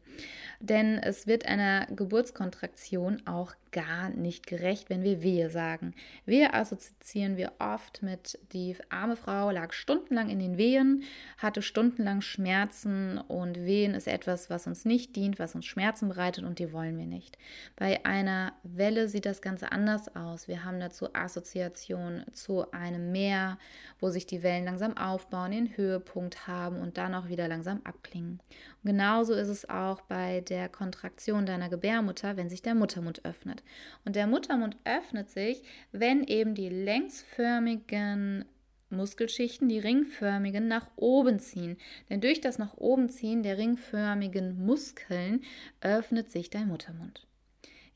Denn 0.61 0.99
es 0.99 1.26
wird 1.26 1.47
einer 1.47 1.87
Geburtskontraktion 1.87 3.26
auch 3.26 3.54
gar 3.75 4.09
nicht 4.09 4.47
gerecht, 4.47 4.88
wenn 4.88 5.02
wir 5.02 5.23
Wehe 5.23 5.50
sagen. 5.50 5.95
Wehe 6.25 6.54
assoziieren 6.54 7.37
wir 7.37 7.52
oft 7.59 8.02
mit, 8.02 8.38
die 8.52 8.76
arme 8.88 9.16
Frau 9.16 9.50
lag 9.50 9.73
stundenlang 9.73 10.31
in 10.31 10.38
den 10.38 10.57
Wehen, 10.57 11.02
hatte 11.37 11.61
stundenlang 11.61 12.21
Schmerzen 12.21 13.19
und 13.19 13.66
Wehen 13.66 13.93
ist 13.93 14.07
etwas, 14.07 14.49
was 14.49 14.69
uns 14.69 14.85
nicht 14.85 15.16
dient, 15.16 15.40
was 15.40 15.57
uns 15.57 15.66
Schmerzen 15.66 16.09
bereitet 16.09 16.45
und 16.45 16.61
die 16.61 16.73
wollen 16.73 16.97
wir 16.97 17.07
nicht. 17.07 17.37
Bei 17.75 18.04
einer 18.07 18.52
Welle 18.62 19.09
sieht 19.09 19.26
das 19.26 19.43
Ganze 19.43 19.73
anders 19.73 20.14
aus. 20.14 20.47
Wir 20.47 20.64
haben 20.64 20.78
dazu 20.78 21.12
Assoziation 21.12 22.25
zu 22.33 22.71
einem 22.71 23.11
Meer, 23.11 23.59
wo 23.99 24.11
sich 24.11 24.25
die 24.25 24.45
Wellen 24.45 24.66
langsam 24.66 24.97
aufbauen, 24.97 25.50
den 25.50 25.76
Höhepunkt 25.76 26.47
haben 26.47 26.81
und 26.81 26.97
dann 26.97 27.14
auch 27.14 27.28
wieder 27.28 27.49
langsam 27.49 27.81
abklingen. 27.83 28.38
Und 28.85 28.90
genauso 28.90 29.35
ist 29.35 29.49
es 29.49 29.69
auch 29.69 30.02
bei 30.02 30.43
der 30.43 30.69
Kontraktion 30.69 31.45
deiner 31.45 31.69
Gebärmutter, 31.69 32.37
wenn 32.37 32.49
sich 32.49 32.62
der 32.62 32.76
Muttermund 32.76 33.25
öffnet. 33.25 33.63
Und 34.04 34.16
der 34.16 34.26
Muttermund 34.26 34.76
öffnet 34.85 35.30
sich, 35.30 35.62
wenn 35.92 36.25
eben 36.25 36.54
die 36.54 36.68
längsförmigen 36.68 38.44
Muskelschichten, 38.90 39.68
die 39.68 39.78
ringförmigen, 39.78 40.68
nach 40.68 40.88
oben 40.97 41.38
ziehen. 41.38 41.76
Denn 42.11 42.21
durch 42.21 42.40
das 42.40 42.59
nach 42.59 42.76
oben 42.76 43.09
ziehen 43.09 43.42
der 43.42 43.59
ringförmigen 43.59 44.64
Muskeln 44.64 45.42
öffnet 45.80 46.30
sich 46.30 46.50
dein 46.50 46.68
Muttermund. 46.68 47.26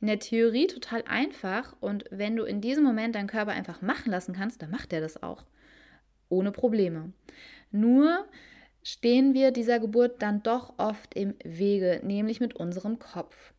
In 0.01 0.07
der 0.07 0.21
Theorie 0.21 0.69
total 0.69 1.03
einfach 1.07 1.75
und 1.81 2.05
wenn 2.11 2.37
du 2.37 2.45
in 2.45 2.61
diesem 2.61 2.85
Moment 2.85 3.15
deinen 3.15 3.27
Körper 3.27 3.53
einfach 3.53 3.83
machen 3.83 4.13
lassen 4.13 4.33
kannst, 4.33 4.63
dann 4.63 4.71
macht 4.71 4.93
er 4.93 5.01
das 5.01 5.23
auch. 5.23 5.45
Ohne 6.29 6.53
Probleme. 6.53 7.13
Nur 7.73 8.27
stehen 8.83 9.35
wir 9.35 9.51
dieser 9.51 9.81
Geburt 9.81 10.23
dann 10.23 10.43
doch 10.43 10.75
oft 10.79 11.15
im 11.15 11.35
Wege, 11.43 12.01
nämlich 12.05 12.39
mit 12.39 12.55
unserem 12.55 12.99
Kopf. 12.99 13.53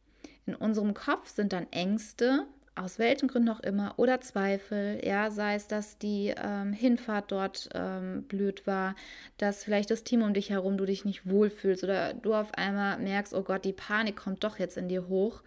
In 0.50 0.56
unserem 0.56 0.96
Kopf 0.96 1.30
sind 1.30 1.54
dann 1.54 1.72
Ängste, 1.72 2.48
aus 2.74 2.98
welchen 2.98 3.28
Gründen 3.28 3.50
auch 3.50 3.60
immer, 3.60 3.94
oder 3.98 4.20
Zweifel, 4.20 5.00
ja, 5.06 5.30
sei 5.30 5.54
es, 5.54 5.68
dass 5.68 6.00
die 6.00 6.34
ähm, 6.36 6.74
Hinfahrt 6.74 7.32
dort 7.32 7.70
ähm, 7.76 8.24
blöd 8.24 8.66
war, 8.66 8.96
dass 9.38 9.64
vielleicht 9.64 9.92
das 9.92 10.04
Team 10.04 10.24
um 10.24 10.34
dich 10.34 10.50
herum 10.50 10.76
du 10.76 10.88
dich 10.88 11.06
nicht 11.06 11.30
wohlfühlst 11.30 11.84
oder 11.84 12.16
du 12.16 12.34
auf 12.34 12.52
einmal 12.56 12.98
merkst, 12.98 13.36
oh 13.36 13.44
Gott, 13.44 13.64
die 13.64 13.74
Panik 13.74 14.16
kommt 14.16 14.44
doch 14.44 14.58
jetzt 14.58 14.76
in 14.76 14.90
dir 14.90 15.08
hoch 15.08 15.44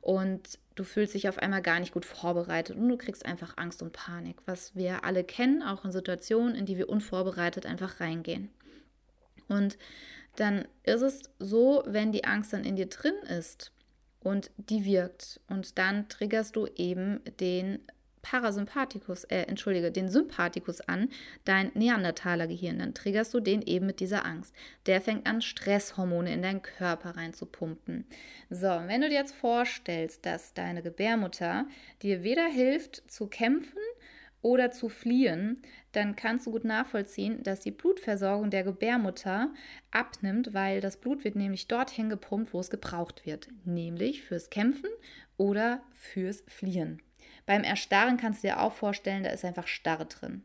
und 0.00 0.60
du 0.76 0.84
fühlst 0.84 1.14
dich 1.14 1.28
auf 1.28 1.38
einmal 1.38 1.60
gar 1.60 1.80
nicht 1.80 1.92
gut 1.92 2.04
vorbereitet 2.04 2.76
und 2.76 2.88
du 2.88 2.96
kriegst 2.96 3.26
einfach 3.26 3.54
Angst 3.56 3.82
und 3.82 3.92
Panik, 3.92 4.36
was 4.46 4.76
wir 4.76 5.02
alle 5.02 5.24
kennen, 5.24 5.64
auch 5.64 5.84
in 5.84 5.90
Situationen, 5.90 6.54
in 6.54 6.64
die 6.64 6.78
wir 6.78 6.88
unvorbereitet 6.88 7.66
einfach 7.66 7.98
reingehen. 7.98 8.50
Und 9.48 9.78
dann 10.36 10.68
ist 10.84 11.02
es 11.02 11.22
so, 11.40 11.82
wenn 11.86 12.12
die 12.12 12.24
Angst 12.24 12.52
dann 12.52 12.64
in 12.64 12.76
dir 12.76 12.86
drin 12.86 13.14
ist, 13.28 13.72
und 14.24 14.50
die 14.56 14.84
wirkt. 14.84 15.40
Und 15.48 15.78
dann 15.78 16.08
triggerst 16.08 16.56
du 16.56 16.66
eben 16.74 17.20
den 17.38 17.78
Parasympathikus, 18.24 19.24
äh, 19.24 19.42
entschuldige, 19.42 19.92
den 19.92 20.08
Sympathikus 20.08 20.80
an, 20.80 21.10
dein 21.44 21.70
Neandertaler 21.74 22.46
Gehirn. 22.46 22.78
Dann 22.78 22.94
triggerst 22.94 23.34
du 23.34 23.38
den 23.38 23.62
eben 23.62 23.86
mit 23.86 24.00
dieser 24.00 24.24
Angst. 24.24 24.54
Der 24.86 25.00
fängt 25.02 25.26
an, 25.26 25.42
Stresshormone 25.42 26.32
in 26.32 26.42
deinen 26.42 26.62
Körper 26.62 27.16
reinzupumpen. 27.16 28.06
So, 28.48 28.66
wenn 28.66 29.02
du 29.02 29.10
dir 29.10 29.18
jetzt 29.18 29.34
vorstellst, 29.34 30.24
dass 30.24 30.54
deine 30.54 30.82
Gebärmutter 30.82 31.66
dir 32.02 32.24
weder 32.24 32.46
hilft 32.46 33.08
zu 33.10 33.26
kämpfen 33.26 33.78
oder 34.44 34.70
zu 34.70 34.90
fliehen, 34.90 35.62
dann 35.92 36.16
kannst 36.16 36.46
du 36.46 36.52
gut 36.52 36.64
nachvollziehen, 36.64 37.42
dass 37.42 37.60
die 37.60 37.70
Blutversorgung 37.70 38.50
der 38.50 38.62
Gebärmutter 38.62 39.52
abnimmt, 39.90 40.52
weil 40.52 40.82
das 40.82 40.98
Blut 40.98 41.24
wird 41.24 41.34
nämlich 41.34 41.66
dorthin 41.66 42.10
gepumpt, 42.10 42.52
wo 42.52 42.60
es 42.60 42.68
gebraucht 42.68 43.24
wird, 43.24 43.48
nämlich 43.64 44.22
fürs 44.22 44.50
Kämpfen 44.50 44.90
oder 45.38 45.82
fürs 45.92 46.44
Fliehen. 46.46 47.00
Beim 47.46 47.64
Erstarren 47.64 48.18
kannst 48.18 48.44
du 48.44 48.48
dir 48.48 48.60
auch 48.60 48.74
vorstellen, 48.74 49.24
da 49.24 49.30
ist 49.30 49.46
einfach 49.46 49.66
Starre 49.66 50.06
drin. 50.06 50.42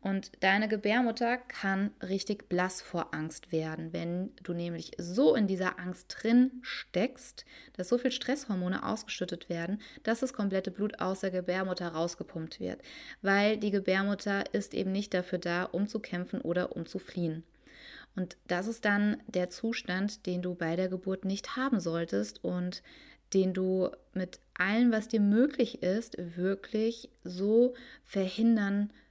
Und 0.00 0.30
deine 0.40 0.68
Gebärmutter 0.68 1.38
kann 1.38 1.90
richtig 2.00 2.48
blass 2.48 2.80
vor 2.80 3.12
Angst 3.12 3.50
werden, 3.50 3.92
wenn 3.92 4.30
du 4.44 4.52
nämlich 4.52 4.92
so 4.96 5.34
in 5.34 5.48
dieser 5.48 5.80
Angst 5.80 6.14
drin 6.16 6.52
steckst, 6.62 7.44
dass 7.76 7.88
so 7.88 7.98
viel 7.98 8.12
Stresshormone 8.12 8.86
ausgeschüttet 8.86 9.48
werden, 9.48 9.80
dass 10.04 10.20
das 10.20 10.32
komplette 10.32 10.70
Blut 10.70 11.00
aus 11.00 11.20
der 11.20 11.32
Gebärmutter 11.32 11.88
rausgepumpt 11.88 12.60
wird. 12.60 12.80
Weil 13.22 13.56
die 13.56 13.72
Gebärmutter 13.72 14.44
ist 14.54 14.72
eben 14.72 14.92
nicht 14.92 15.14
dafür 15.14 15.38
da, 15.38 15.64
um 15.64 15.88
zu 15.88 15.98
kämpfen 15.98 16.40
oder 16.42 16.76
um 16.76 16.86
zu 16.86 17.00
fliehen. 17.00 17.42
Und 18.14 18.36
das 18.46 18.68
ist 18.68 18.84
dann 18.84 19.20
der 19.26 19.50
Zustand, 19.50 20.26
den 20.26 20.42
du 20.42 20.54
bei 20.54 20.76
der 20.76 20.88
Geburt 20.88 21.24
nicht 21.24 21.56
haben 21.56 21.80
solltest 21.80 22.44
und 22.44 22.84
den 23.34 23.52
du 23.52 23.90
mit 24.14 24.38
allem, 24.54 24.92
was 24.92 25.08
dir 25.08 25.20
möglich 25.20 25.82
ist, 25.82 26.16
wirklich 26.36 27.10
so 27.24 27.74
verhindern 28.04 28.90
solltest. 28.90 29.07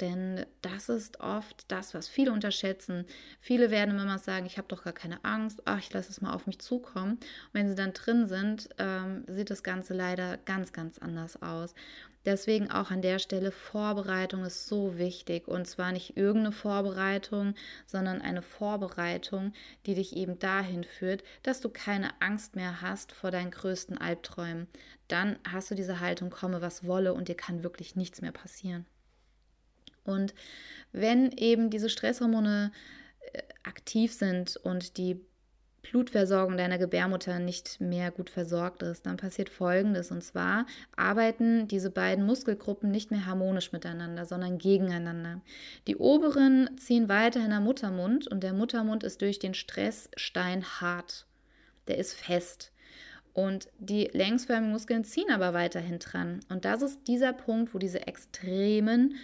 Denn 0.00 0.46
das 0.62 0.88
ist 0.88 1.20
oft 1.20 1.64
das, 1.68 1.92
was 1.92 2.06
viele 2.06 2.32
unterschätzen. 2.32 3.04
Viele 3.40 3.70
werden 3.72 3.98
immer 3.98 4.18
sagen, 4.18 4.46
ich 4.46 4.56
habe 4.56 4.68
doch 4.68 4.84
gar 4.84 4.92
keine 4.92 5.24
Angst, 5.24 5.62
ach, 5.64 5.78
ich 5.78 5.92
lasse 5.92 6.10
es 6.10 6.20
mal 6.20 6.32
auf 6.32 6.46
mich 6.46 6.60
zukommen. 6.60 7.14
Und 7.14 7.20
wenn 7.52 7.68
sie 7.68 7.74
dann 7.74 7.94
drin 7.94 8.28
sind, 8.28 8.68
ähm, 8.78 9.24
sieht 9.26 9.50
das 9.50 9.64
Ganze 9.64 9.94
leider 9.94 10.36
ganz, 10.36 10.72
ganz 10.72 10.98
anders 10.98 11.42
aus. 11.42 11.74
Deswegen 12.26 12.70
auch 12.70 12.90
an 12.90 13.02
der 13.02 13.18
Stelle 13.18 13.50
Vorbereitung 13.50 14.44
ist 14.44 14.68
so 14.68 14.98
wichtig. 14.98 15.48
Und 15.48 15.66
zwar 15.66 15.90
nicht 15.90 16.16
irgendeine 16.16 16.52
Vorbereitung, 16.52 17.54
sondern 17.86 18.20
eine 18.20 18.42
Vorbereitung, 18.42 19.52
die 19.86 19.94
dich 19.94 20.14
eben 20.14 20.38
dahin 20.38 20.84
führt, 20.84 21.24
dass 21.42 21.60
du 21.60 21.70
keine 21.70 22.10
Angst 22.20 22.54
mehr 22.54 22.82
hast 22.82 23.12
vor 23.12 23.30
deinen 23.32 23.50
größten 23.50 23.98
Albträumen. 23.98 24.68
Dann 25.08 25.38
hast 25.50 25.70
du 25.70 25.74
diese 25.74 25.98
Haltung, 25.98 26.30
komme 26.30 26.60
was 26.60 26.86
wolle 26.86 27.14
und 27.14 27.28
dir 27.28 27.36
kann 27.36 27.64
wirklich 27.64 27.96
nichts 27.96 28.20
mehr 28.20 28.32
passieren. 28.32 28.86
Und 30.08 30.34
wenn 30.92 31.32
eben 31.32 31.70
diese 31.70 31.90
Stresshormone 31.90 32.72
äh, 33.32 33.42
aktiv 33.62 34.12
sind 34.12 34.56
und 34.56 34.96
die 34.96 35.20
Blutversorgung 35.82 36.56
deiner 36.56 36.78
Gebärmutter 36.78 37.38
nicht 37.38 37.80
mehr 37.80 38.10
gut 38.10 38.30
versorgt 38.30 38.82
ist, 38.82 39.06
dann 39.06 39.16
passiert 39.16 39.48
Folgendes. 39.48 40.10
Und 40.10 40.22
zwar 40.22 40.66
arbeiten 40.96 41.68
diese 41.68 41.90
beiden 41.90 42.26
Muskelgruppen 42.26 42.90
nicht 42.90 43.10
mehr 43.10 43.26
harmonisch 43.26 43.72
miteinander, 43.72 44.24
sondern 44.24 44.58
gegeneinander. 44.58 45.40
Die 45.86 45.96
oberen 45.96 46.70
ziehen 46.78 47.08
weiterhin 47.08 47.52
am 47.52 47.64
Muttermund 47.64 48.26
und 48.28 48.42
der 48.42 48.52
Muttermund 48.52 49.04
ist 49.04 49.22
durch 49.22 49.38
den 49.38 49.54
Stress 49.54 50.10
steinhart. 50.16 51.26
Der 51.86 51.98
ist 51.98 52.14
fest. 52.14 52.72
Und 53.32 53.68
die 53.78 54.10
längsförmigen 54.12 54.72
Muskeln 54.72 55.04
ziehen 55.04 55.30
aber 55.30 55.54
weiterhin 55.54 56.00
dran. 56.00 56.40
Und 56.48 56.64
das 56.64 56.82
ist 56.82 57.06
dieser 57.06 57.32
Punkt, 57.32 57.72
wo 57.72 57.78
diese 57.78 58.06
extremen, 58.06 59.14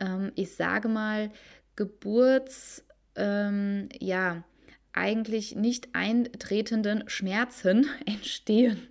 ähm, 0.00 0.32
ich 0.34 0.54
sage 0.54 0.88
mal, 0.88 1.30
Geburts, 1.76 2.84
ähm, 3.16 3.88
ja, 3.98 4.44
eigentlich 4.92 5.56
nicht 5.56 5.88
eintretenden 5.92 7.08
Schmerzen 7.08 7.86
entstehen. 8.06 8.88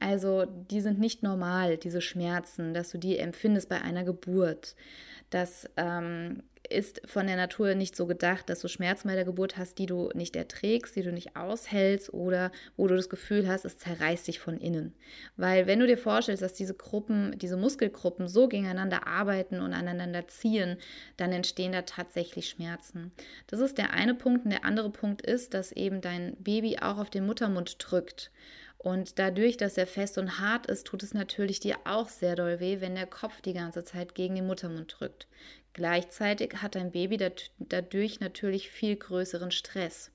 Also 0.00 0.46
die 0.46 0.80
sind 0.80 0.98
nicht 0.98 1.22
normal, 1.22 1.76
diese 1.76 2.00
Schmerzen, 2.00 2.72
dass 2.74 2.90
du 2.90 2.98
die 2.98 3.18
empfindest 3.18 3.68
bei 3.68 3.80
einer 3.80 4.04
Geburt. 4.04 4.74
Das 5.30 5.68
ähm, 5.76 6.42
ist 6.72 7.02
von 7.04 7.26
der 7.26 7.36
Natur 7.36 7.74
nicht 7.74 7.96
so 7.96 8.06
gedacht, 8.06 8.48
dass 8.48 8.60
du 8.60 8.68
Schmerzen 8.68 9.08
bei 9.08 9.14
der 9.14 9.24
Geburt 9.24 9.56
hast, 9.56 9.78
die 9.78 9.86
du 9.86 10.10
nicht 10.14 10.36
erträgst, 10.36 10.96
die 10.96 11.02
du 11.02 11.12
nicht 11.12 11.36
aushältst 11.36 12.12
oder 12.12 12.50
wo 12.76 12.86
du 12.86 12.96
das 12.96 13.08
Gefühl 13.08 13.46
hast, 13.46 13.64
es 13.64 13.78
zerreißt 13.78 14.26
dich 14.26 14.40
von 14.40 14.58
innen. 14.58 14.94
Weil 15.36 15.66
wenn 15.66 15.80
du 15.80 15.86
dir 15.86 15.98
vorstellst, 15.98 16.42
dass 16.42 16.52
diese 16.52 16.74
Gruppen, 16.74 17.38
diese 17.38 17.56
Muskelgruppen 17.56 18.28
so 18.28 18.48
gegeneinander 18.48 19.06
arbeiten 19.06 19.60
und 19.60 19.72
aneinander 19.72 20.26
ziehen, 20.28 20.76
dann 21.16 21.32
entstehen 21.32 21.72
da 21.72 21.82
tatsächlich 21.82 22.48
Schmerzen. 22.48 23.12
Das 23.46 23.60
ist 23.60 23.78
der 23.78 23.92
eine 23.92 24.14
Punkt. 24.14 24.44
Und 24.44 24.50
der 24.50 24.64
andere 24.64 24.90
Punkt 24.90 25.22
ist, 25.22 25.54
dass 25.54 25.72
eben 25.72 26.00
dein 26.00 26.36
Baby 26.36 26.78
auch 26.80 26.98
auf 26.98 27.10
den 27.10 27.26
Muttermund 27.26 27.76
drückt. 27.78 28.30
Und 28.82 29.20
dadurch, 29.20 29.56
dass 29.56 29.78
er 29.78 29.86
fest 29.86 30.18
und 30.18 30.40
hart 30.40 30.66
ist, 30.66 30.88
tut 30.88 31.04
es 31.04 31.14
natürlich 31.14 31.60
dir 31.60 31.76
auch 31.84 32.08
sehr 32.08 32.34
doll 32.34 32.58
weh, 32.58 32.80
wenn 32.80 32.96
der 32.96 33.06
Kopf 33.06 33.40
die 33.40 33.52
ganze 33.52 33.84
Zeit 33.84 34.16
gegen 34.16 34.34
den 34.34 34.48
Muttermund 34.48 34.96
drückt. 34.98 35.28
Gleichzeitig 35.72 36.54
hat 36.62 36.74
dein 36.74 36.90
Baby 36.90 37.16
dadurch 37.60 38.18
natürlich 38.18 38.70
viel 38.70 38.96
größeren 38.96 39.52
Stress. 39.52 40.10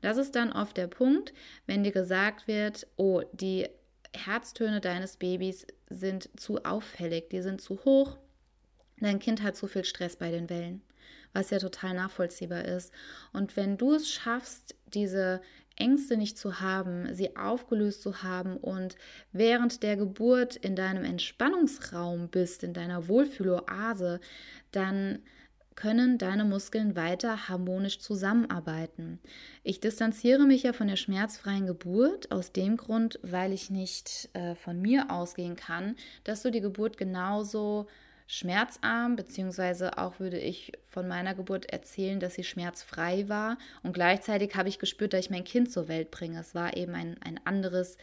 Das 0.00 0.16
ist 0.16 0.36
dann 0.36 0.52
oft 0.52 0.76
der 0.76 0.86
Punkt, 0.86 1.34
wenn 1.66 1.82
dir 1.82 1.90
gesagt 1.90 2.46
wird, 2.46 2.86
oh, 2.96 3.22
die 3.32 3.68
Herztöne 4.14 4.80
deines 4.80 5.16
Babys 5.16 5.66
sind 5.90 6.30
zu 6.38 6.62
auffällig, 6.64 7.30
die 7.30 7.42
sind 7.42 7.60
zu 7.60 7.84
hoch, 7.84 8.16
dein 9.00 9.18
Kind 9.18 9.42
hat 9.42 9.56
zu 9.56 9.66
viel 9.66 9.84
Stress 9.84 10.14
bei 10.14 10.30
den 10.30 10.48
Wellen, 10.48 10.82
was 11.32 11.50
ja 11.50 11.58
total 11.58 11.94
nachvollziehbar 11.94 12.64
ist. 12.64 12.92
Und 13.32 13.56
wenn 13.56 13.76
du 13.76 13.94
es 13.94 14.08
schaffst, 14.08 14.76
diese 14.86 15.40
Ängste 15.76 16.16
nicht 16.16 16.38
zu 16.38 16.60
haben, 16.60 17.12
sie 17.14 17.36
aufgelöst 17.36 18.02
zu 18.02 18.22
haben 18.22 18.56
und 18.56 18.96
während 19.32 19.82
der 19.82 19.96
Geburt 19.96 20.56
in 20.56 20.76
deinem 20.76 21.04
Entspannungsraum 21.04 22.28
bist, 22.28 22.62
in 22.62 22.72
deiner 22.72 23.08
Wohlfühloase, 23.08 24.20
dann 24.70 25.20
können 25.74 26.18
deine 26.18 26.44
Muskeln 26.44 26.94
weiter 26.94 27.48
harmonisch 27.48 27.98
zusammenarbeiten. 27.98 29.18
Ich 29.62 29.80
distanziere 29.80 30.46
mich 30.46 30.62
ja 30.62 30.72
von 30.72 30.86
der 30.86 30.96
schmerzfreien 30.96 31.66
Geburt 31.66 32.30
aus 32.30 32.52
dem 32.52 32.76
Grund, 32.76 33.18
weil 33.22 33.52
ich 33.52 33.70
nicht 33.70 34.30
äh, 34.34 34.54
von 34.54 34.80
mir 34.80 35.10
ausgehen 35.10 35.56
kann, 35.56 35.96
dass 36.22 36.42
du 36.42 36.50
die 36.50 36.60
Geburt 36.60 36.96
genauso 36.96 37.86
schmerzarm, 38.34 39.14
beziehungsweise 39.16 39.96
auch 39.98 40.18
würde 40.18 40.38
ich 40.38 40.72
von 40.84 41.06
meiner 41.06 41.34
Geburt 41.34 41.66
erzählen, 41.66 42.18
dass 42.18 42.34
sie 42.34 42.44
schmerzfrei 42.44 43.28
war. 43.28 43.58
Und 43.82 43.92
gleichzeitig 43.92 44.56
habe 44.56 44.68
ich 44.68 44.78
gespürt, 44.78 45.12
dass 45.12 45.20
ich 45.20 45.30
mein 45.30 45.44
Kind 45.44 45.70
zur 45.70 45.88
Welt 45.88 46.10
bringe. 46.10 46.40
Es 46.40 46.54
war 46.54 46.76
eben 46.76 46.94
ein, 46.94 47.16
ein 47.22 47.38
anderes 47.44 47.96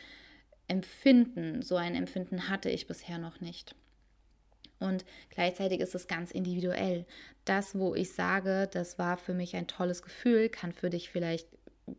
Empfinden. 0.68 1.62
So 1.62 1.76
ein 1.76 1.96
Empfinden 1.96 2.48
hatte 2.48 2.70
ich 2.70 2.88
bisher 2.88 3.18
noch 3.18 3.42
nicht. 3.42 3.76
Und 4.80 5.06
gleichzeitig 5.30 5.82
ist 5.82 5.96
es 5.96 6.08
ganz 6.08 6.32
individuell. 6.32 7.06
Das, 7.46 7.78
wo 7.78 7.94
ich 7.94 8.14
sage, 8.14 8.70
das 8.72 8.98
war 8.98 9.18
für 9.18 9.34
mich 9.34 9.56
ein 9.56 9.68
tolles 9.68 10.02
Gefühl, 10.02 10.50
kann 10.50 10.72
für 10.72 10.90
dich 10.90 11.10
vielleicht 11.10 11.48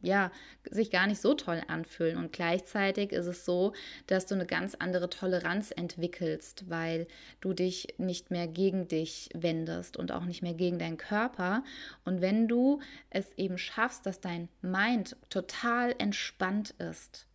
ja, 0.01 0.31
sich 0.71 0.91
gar 0.91 1.07
nicht 1.07 1.21
so 1.21 1.35
toll 1.35 1.63
anfühlen. 1.69 2.17
Und 2.17 2.33
gleichzeitig 2.33 3.13
ist 3.13 3.27
es 3.27 3.45
so, 3.45 3.73
dass 4.07 4.27
du 4.27 4.35
eine 4.35 4.47
ganz 4.47 4.75
andere 4.75 5.11
Toleranz 5.11 5.71
entwickelst, 5.71 6.69
weil 6.71 7.07
du 7.41 7.53
dich 7.53 7.95
nicht 7.99 8.31
mehr 8.31 8.47
gegen 8.47 8.89
dich 8.89 9.29
wendest 9.35 9.97
und 9.97 10.13
auch 10.13 10.25
nicht 10.25 10.43
mehr 10.43 10.55
gegen 10.55 10.79
deinen 10.79 10.97
Körper. 10.97 11.65
Und 12.05 12.21
wenn 12.21 12.49
du 12.49 12.81
es 13.11 13.33
eben 13.37 13.59
schaffst, 13.59 14.07
dass 14.07 14.21
dein 14.21 14.49
Mind 14.63 15.17
total 15.29 15.95
entspannt 15.99 16.71
ist, 16.79 17.27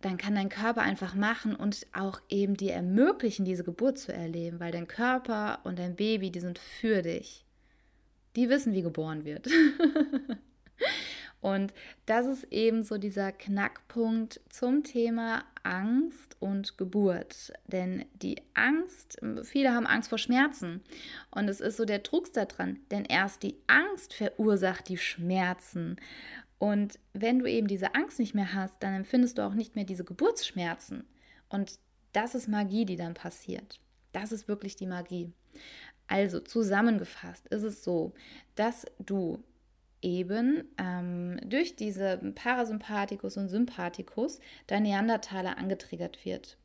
dann 0.00 0.16
kann 0.16 0.34
dein 0.34 0.48
Körper 0.48 0.80
einfach 0.80 1.14
machen 1.14 1.54
und 1.54 1.86
auch 1.92 2.20
eben 2.30 2.56
dir 2.56 2.72
ermöglichen, 2.72 3.44
diese 3.44 3.64
Geburt 3.64 3.98
zu 3.98 4.12
erleben, 4.12 4.58
weil 4.58 4.72
dein 4.72 4.88
Körper 4.88 5.60
und 5.64 5.78
dein 5.78 5.94
Baby, 5.94 6.30
die 6.30 6.40
sind 6.40 6.58
für 6.58 7.02
dich. 7.02 7.44
Die 8.34 8.48
wissen, 8.48 8.72
wie 8.72 8.82
geboren 8.82 9.24
wird. 9.24 9.46
Und 11.40 11.72
das 12.06 12.26
ist 12.26 12.44
eben 12.50 12.82
so 12.82 12.98
dieser 12.98 13.32
Knackpunkt 13.32 14.40
zum 14.50 14.84
Thema 14.84 15.44
Angst 15.62 16.36
und 16.38 16.76
Geburt. 16.76 17.52
Denn 17.66 18.04
die 18.14 18.36
Angst, 18.54 19.18
viele 19.44 19.72
haben 19.72 19.86
Angst 19.86 20.10
vor 20.10 20.18
Schmerzen. 20.18 20.82
Und 21.30 21.48
es 21.48 21.60
ist 21.60 21.76
so 21.76 21.84
der 21.84 22.02
Trug's 22.02 22.32
daran, 22.32 22.78
denn 22.90 23.04
erst 23.04 23.42
die 23.42 23.56
Angst 23.66 24.12
verursacht 24.12 24.88
die 24.88 24.98
Schmerzen. 24.98 25.96
Und 26.58 26.98
wenn 27.14 27.38
du 27.38 27.46
eben 27.46 27.68
diese 27.68 27.94
Angst 27.94 28.18
nicht 28.18 28.34
mehr 28.34 28.52
hast, 28.52 28.82
dann 28.82 28.92
empfindest 28.92 29.38
du 29.38 29.42
auch 29.42 29.54
nicht 29.54 29.76
mehr 29.76 29.84
diese 29.84 30.04
Geburtsschmerzen. 30.04 31.04
Und 31.48 31.78
das 32.12 32.34
ist 32.34 32.48
Magie, 32.48 32.84
die 32.84 32.96
dann 32.96 33.14
passiert. 33.14 33.80
Das 34.12 34.30
ist 34.30 34.46
wirklich 34.46 34.76
die 34.76 34.86
Magie. 34.86 35.32
Also 36.06 36.40
zusammengefasst 36.40 37.46
ist 37.48 37.62
es 37.62 37.84
so, 37.84 38.12
dass 38.56 38.84
du 38.98 39.42
eben 40.02 40.64
ähm, 40.78 41.38
durch 41.44 41.76
diese 41.76 42.18
Parasympathikus 42.34 43.36
und 43.36 43.48
Sympathikus 43.48 44.40
dein 44.66 44.84
Neandertaler 44.84 45.58
angetriggert 45.58 46.24
wird. 46.24 46.56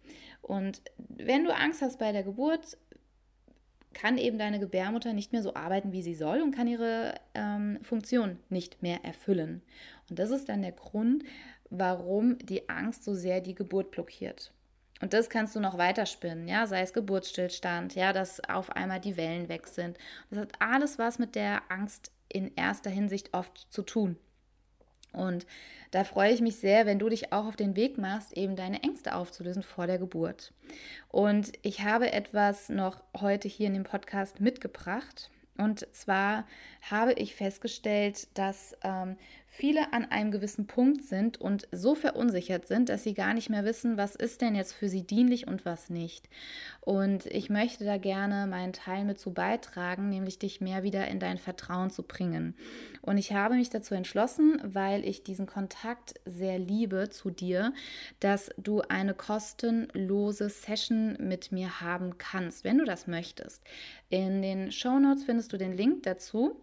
Und 0.42 0.82
wenn 0.98 1.44
du 1.44 1.56
Angst 1.56 1.82
hast 1.82 2.00
bei 2.00 2.12
der 2.12 2.24
Geburt, 2.24 2.78
kann 3.94 4.18
eben 4.18 4.38
deine 4.38 4.60
Gebärmutter 4.60 5.14
nicht 5.14 5.32
mehr 5.32 5.42
so 5.42 5.56
arbeiten, 5.56 5.92
wie 5.92 6.04
sie 6.04 6.16
soll 6.16 6.42
und 6.42 6.54
kann 6.54 6.68
ihre 6.68 7.16
ähm, 7.34 7.80
Funktion 7.82 8.40
nicht 8.50 8.84
mehr 8.84 9.04
erfüllen. 9.04 9.62
Und 10.10 10.20
das 10.20 10.32
ist 10.32 10.50
dann 10.50 10.62
der 10.62 10.74
Grund, 10.74 11.24
warum 11.70 12.38
die 12.40 12.70
Angst 12.70 13.04
so 13.04 13.16
sehr 13.16 13.42
die 13.42 13.56
Geburt 13.56 13.92
blockiert. 13.92 14.52
Und 15.02 15.14
das 15.14 15.30
kannst 15.30 15.56
du 15.56 15.60
noch 15.60 15.78
weiterspinnen, 15.78 16.48
ja, 16.48 16.68
sei 16.68 16.82
es 16.82 16.94
Geburtsstillstand, 16.94 17.96
ja, 17.96 18.14
dass 18.14 18.40
auf 18.50 18.72
einmal 18.72 19.02
die 19.02 19.18
Wellen 19.18 19.50
weg 19.50 19.68
sind. 19.68 19.98
Das 20.30 20.40
hat 20.40 20.54
alles 20.60 21.00
was 21.00 21.20
mit 21.20 21.36
der 21.36 21.64
Angst 21.70 22.12
in 22.30 22.54
erster 22.56 22.90
Hinsicht 22.90 23.34
oft 23.34 23.68
zu 23.70 23.82
tun. 23.82 24.18
Und 25.16 25.46
da 25.92 26.04
freue 26.04 26.34
ich 26.34 26.42
mich 26.42 26.58
sehr, 26.58 26.86
wenn 26.86 27.00
du 27.00 27.08
dich 27.08 27.32
auch 27.32 27.46
auf 27.46 27.56
den 27.56 27.76
Weg 27.76 27.98
machst, 27.98 28.36
eben 28.36 28.56
deine 28.56 28.84
Ängste 28.84 29.16
aufzulösen 29.16 29.64
vor 29.64 29.88
der 29.88 29.98
Geburt. 29.98 30.54
Und 31.08 31.54
ich 31.62 31.82
habe 31.82 32.12
etwas 32.12 32.70
noch 32.70 33.02
heute 33.18 33.48
hier 33.48 33.68
in 33.68 33.74
dem 33.74 33.84
Podcast 33.84 34.42
mitgebracht. 34.42 35.30
Und 35.58 35.88
zwar 35.96 36.46
habe 36.82 37.14
ich 37.14 37.34
festgestellt, 37.34 38.28
dass 38.38 38.76
ähm, 38.84 39.16
viele 39.56 39.94
an 39.94 40.06
einem 40.06 40.32
gewissen 40.32 40.68
Punkt 40.68 41.04
sind 41.04 41.40
und 41.40 41.68
so 41.72 41.96
verunsichert 41.96 42.68
sind, 42.68 42.90
dass 42.90 43.04
sie 43.04 43.14
gar 43.14 43.34
nicht 43.34 43.50
mehr 43.50 43.64
wissen, 43.64 43.98
was 43.98 44.16
ist 44.16 44.42
denn 44.42 44.54
jetzt 44.54 44.74
für 44.74 44.90
sie 44.90 45.04
dienlich 45.04 45.48
und 45.48 45.66
was 45.66 45.90
nicht. 45.90 46.30
Und 46.82 47.26
ich 47.28 47.50
möchte 47.50 47.86
da 47.86 47.98
gerne 47.98 48.48
meinen 48.48 48.74
Teil 48.74 49.06
mit 49.06 49.18
zu 49.18 49.34
beitragen, 49.34 50.10
nämlich 50.10 50.40
dich 50.40 50.60
mehr 50.60 50.84
wieder 50.84 51.08
in 51.08 51.20
dein 51.20 51.38
Vertrauen 51.38 51.90
zu 51.90 52.04
bringen. 52.04 52.56
Und 53.02 53.18
ich 53.18 53.32
habe 53.32 53.56
mich 53.56 53.70
dazu 53.70 53.96
entschlossen, 53.96 54.60
weil 54.64 55.06
ich 55.06 55.24
diesen 55.24 55.46
Kontakt 55.46 56.16
sehr 56.26 56.60
liebe 56.60 57.10
zu 57.10 57.30
dir, 57.30 57.74
dass 58.20 58.50
du 58.58 58.82
eine 58.82 59.14
kostenlose 59.14 60.50
Session 60.50 61.18
mit 61.20 61.52
mir 61.54 61.80
haben 61.80 62.18
kannst, 62.18 62.66
wenn 62.66 62.78
du 62.78 62.86
das 62.86 63.08
möchtest. 63.08 63.64
In 64.10 64.42
den 64.42 64.72
Show 64.72 65.00
Notes 65.00 65.24
findest 65.24 65.54
du 65.54 65.58
den 65.58 65.78
Link 65.78 66.04
dazu. 66.04 66.60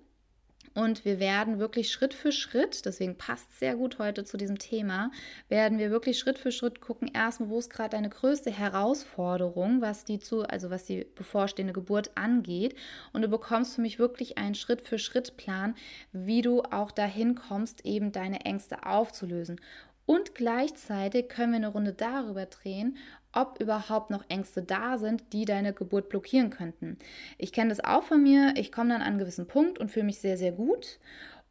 Und 0.74 1.04
wir 1.04 1.20
werden 1.20 1.58
wirklich 1.58 1.90
Schritt 1.90 2.14
für 2.14 2.32
Schritt, 2.32 2.86
deswegen 2.86 3.16
passt 3.16 3.58
sehr 3.58 3.76
gut 3.76 3.98
heute 3.98 4.24
zu 4.24 4.36
diesem 4.36 4.58
Thema, 4.58 5.10
werden 5.48 5.78
wir 5.78 5.90
wirklich 5.90 6.18
Schritt 6.18 6.38
für 6.38 6.50
Schritt 6.50 6.80
gucken, 6.80 7.10
erstmal, 7.12 7.50
wo 7.50 7.58
ist 7.58 7.70
gerade 7.70 7.90
deine 7.90 8.08
größte 8.08 8.50
Herausforderung, 8.50 9.82
was 9.82 10.04
die 10.04 10.18
zu, 10.18 10.42
also 10.44 10.70
was 10.70 10.84
die 10.84 11.06
bevorstehende 11.14 11.74
Geburt 11.74 12.12
angeht. 12.14 12.74
Und 13.12 13.22
du 13.22 13.28
bekommst 13.28 13.74
für 13.74 13.82
mich 13.82 13.98
wirklich 13.98 14.38
einen 14.38 14.54
Schritt 14.54 14.88
für 14.88 14.98
Schritt 14.98 15.36
Plan, 15.36 15.74
wie 16.12 16.40
du 16.40 16.62
auch 16.62 16.90
dahin 16.90 17.34
kommst, 17.34 17.84
eben 17.84 18.12
deine 18.12 18.40
Ängste 18.46 18.86
aufzulösen. 18.86 19.60
Und 20.04 20.34
gleichzeitig 20.34 21.28
können 21.28 21.52
wir 21.52 21.58
eine 21.58 21.68
Runde 21.68 21.92
darüber 21.92 22.46
drehen, 22.46 22.96
ob 23.32 23.60
überhaupt 23.60 24.10
noch 24.10 24.24
Ängste 24.28 24.62
da 24.62 24.98
sind, 24.98 25.32
die 25.32 25.44
deine 25.44 25.72
Geburt 25.72 26.08
blockieren 26.08 26.50
könnten. 26.50 26.98
Ich 27.38 27.52
kenne 27.52 27.70
das 27.70 27.82
auch 27.82 28.02
von 28.02 28.22
mir. 28.22 28.54
Ich 28.56 28.72
komme 28.72 28.90
dann 28.90 29.00
an 29.00 29.06
einen 29.06 29.18
gewissen 29.18 29.46
Punkt 29.46 29.78
und 29.78 29.90
fühle 29.90 30.06
mich 30.06 30.18
sehr, 30.18 30.36
sehr 30.36 30.52
gut. 30.52 30.98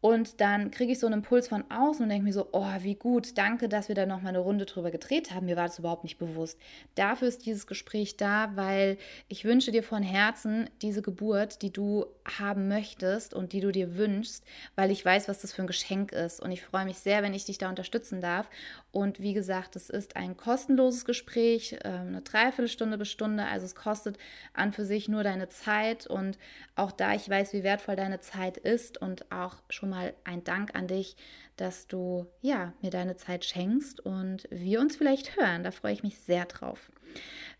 Und 0.01 0.41
dann 0.41 0.71
kriege 0.71 0.91
ich 0.91 0.99
so 0.99 1.05
einen 1.05 1.19
Impuls 1.19 1.47
von 1.47 1.63
außen 1.69 2.01
und 2.03 2.09
denke 2.09 2.25
mir 2.25 2.33
so, 2.33 2.49
oh, 2.53 2.73
wie 2.79 2.95
gut, 2.95 3.37
danke, 3.37 3.69
dass 3.69 3.87
wir 3.87 3.93
da 3.93 4.07
nochmal 4.07 4.29
eine 4.29 4.39
Runde 4.39 4.65
drüber 4.65 4.89
gedreht 4.89 5.31
haben. 5.31 5.45
Mir 5.45 5.55
war 5.55 5.67
das 5.67 5.77
überhaupt 5.77 6.03
nicht 6.03 6.17
bewusst. 6.17 6.59
Dafür 6.95 7.27
ist 7.27 7.45
dieses 7.45 7.67
Gespräch 7.67 8.17
da, 8.17 8.51
weil 8.55 8.97
ich 9.27 9.45
wünsche 9.45 9.71
dir 9.71 9.83
von 9.83 10.01
Herzen 10.01 10.67
diese 10.81 11.03
Geburt, 11.03 11.61
die 11.61 11.71
du 11.71 12.07
haben 12.39 12.67
möchtest 12.67 13.35
und 13.35 13.53
die 13.53 13.61
du 13.61 13.71
dir 13.71 13.95
wünschst, 13.95 14.43
weil 14.75 14.89
ich 14.89 15.05
weiß, 15.05 15.27
was 15.27 15.39
das 15.39 15.53
für 15.53 15.61
ein 15.61 15.67
Geschenk 15.67 16.11
ist. 16.13 16.39
Und 16.39 16.51
ich 16.51 16.63
freue 16.63 16.85
mich 16.85 16.97
sehr, 16.97 17.21
wenn 17.21 17.35
ich 17.35 17.45
dich 17.45 17.59
da 17.59 17.69
unterstützen 17.69 18.21
darf. 18.21 18.49
Und 18.91 19.19
wie 19.19 19.33
gesagt, 19.33 19.75
es 19.75 19.91
ist 19.91 20.15
ein 20.15 20.35
kostenloses 20.35 21.05
Gespräch, 21.05 21.77
ähm, 21.83 22.07
eine 22.07 22.21
Dreiviertelstunde 22.21 22.97
bis 22.97 23.11
Stunde. 23.11 23.45
Also 23.45 23.67
es 23.67 23.75
kostet 23.75 24.17
an 24.53 24.73
für 24.73 24.83
sich 24.83 25.07
nur 25.07 25.23
deine 25.23 25.49
Zeit. 25.49 26.07
Und 26.07 26.39
auch 26.75 26.91
da 26.91 27.13
ich 27.13 27.29
weiß, 27.29 27.53
wie 27.53 27.61
wertvoll 27.63 27.95
deine 27.95 28.19
Zeit 28.19 28.57
ist 28.57 28.99
und 28.99 29.31
auch 29.31 29.57
schon 29.69 29.90
mal 29.91 30.13
ein 30.23 30.43
Dank 30.43 30.75
an 30.75 30.87
dich, 30.87 31.15
dass 31.57 31.87
du 31.87 32.25
ja 32.41 32.73
mir 32.81 32.89
deine 32.89 33.17
Zeit 33.17 33.45
schenkst 33.45 33.99
und 33.99 34.47
wir 34.49 34.79
uns 34.79 34.95
vielleicht 34.95 35.37
hören. 35.37 35.63
Da 35.63 35.69
freue 35.69 35.93
ich 35.93 36.01
mich 36.01 36.17
sehr 36.17 36.45
drauf. 36.45 36.91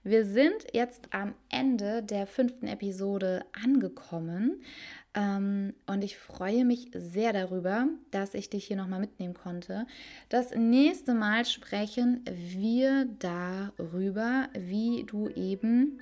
Wir 0.04 0.26
sind 0.26 0.66
jetzt 0.74 1.14
am 1.14 1.36
Ende 1.50 2.02
der 2.02 2.26
fünften 2.26 2.68
Episode 2.68 3.46
angekommen. 3.64 4.64
Ähm, 5.14 5.74
und 5.88 6.04
ich 6.04 6.18
freue 6.18 6.66
mich 6.66 6.90
sehr 6.94 7.34
darüber, 7.34 7.88
dass 8.12 8.34
ich 8.34 8.50
dich 8.50 8.66
hier 8.66 8.78
nochmal 8.78 9.02
mitnehmen 9.02 9.34
konnte. 9.34 9.86
Das 10.30 10.56
nächste 10.56 11.14
Mal 11.14 11.46
sprechen 11.46 12.24
wir 12.26 13.06
darüber, 13.20 14.48
wie 14.54 15.04
du 15.04 15.28
eben 15.30 16.00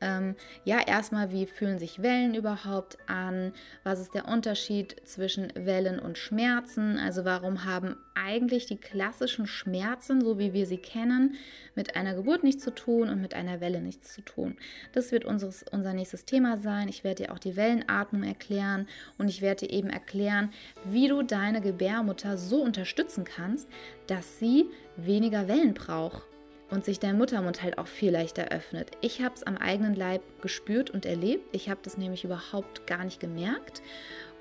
ähm, 0.00 0.34
ja, 0.64 0.80
erstmal, 0.86 1.30
wie 1.30 1.46
fühlen 1.46 1.78
sich 1.78 2.00
Wellen 2.02 2.34
überhaupt 2.34 2.96
an? 3.06 3.52
Was 3.84 4.00
ist 4.00 4.14
der 4.14 4.28
Unterschied 4.28 4.96
zwischen 5.04 5.52
Wellen 5.54 5.98
und 5.98 6.16
Schmerzen? 6.16 6.98
Also 6.98 7.26
warum 7.26 7.66
haben 7.66 7.96
eigentlich 8.14 8.64
die 8.64 8.78
klassischen 8.78 9.46
Schmerzen, 9.46 10.22
so 10.22 10.38
wie 10.38 10.54
wir 10.54 10.64
sie 10.64 10.78
kennen, 10.78 11.34
mit 11.74 11.96
einer 11.96 12.14
Geburt 12.14 12.44
nichts 12.44 12.64
zu 12.64 12.74
tun 12.74 13.10
und 13.10 13.20
mit 13.20 13.34
einer 13.34 13.60
Welle 13.60 13.82
nichts 13.82 14.14
zu 14.14 14.22
tun? 14.22 14.56
Das 14.92 15.12
wird 15.12 15.26
unseres, 15.26 15.64
unser 15.70 15.92
nächstes 15.92 16.24
Thema 16.24 16.56
sein. 16.56 16.88
Ich 16.88 17.04
werde 17.04 17.24
dir 17.24 17.32
auch 17.32 17.38
die 17.38 17.56
Wellenatmung 17.56 18.22
erklären 18.22 18.88
und 19.18 19.28
ich 19.28 19.42
werde 19.42 19.66
dir 19.66 19.74
eben 19.74 19.90
erklären, 19.90 20.50
wie 20.84 21.08
du 21.08 21.22
deine 21.22 21.60
Gebärmutter 21.60 22.38
so 22.38 22.62
unterstützen 22.62 23.24
kannst, 23.24 23.68
dass 24.06 24.38
sie 24.38 24.70
weniger 24.96 25.46
Wellen 25.46 25.74
braucht 25.74 26.29
und 26.70 26.84
sich 26.84 27.00
dein 27.00 27.18
Muttermund 27.18 27.62
halt 27.62 27.78
auch 27.78 27.86
viel 27.86 28.12
leichter 28.12 28.48
öffnet. 28.48 28.90
Ich 29.00 29.22
habe 29.22 29.34
es 29.34 29.42
am 29.42 29.56
eigenen 29.56 29.94
Leib 29.94 30.22
gespürt 30.40 30.90
und 30.90 31.04
erlebt. 31.04 31.44
Ich 31.52 31.68
habe 31.68 31.80
das 31.82 31.98
nämlich 31.98 32.24
überhaupt 32.24 32.86
gar 32.86 33.04
nicht 33.04 33.20
gemerkt. 33.20 33.82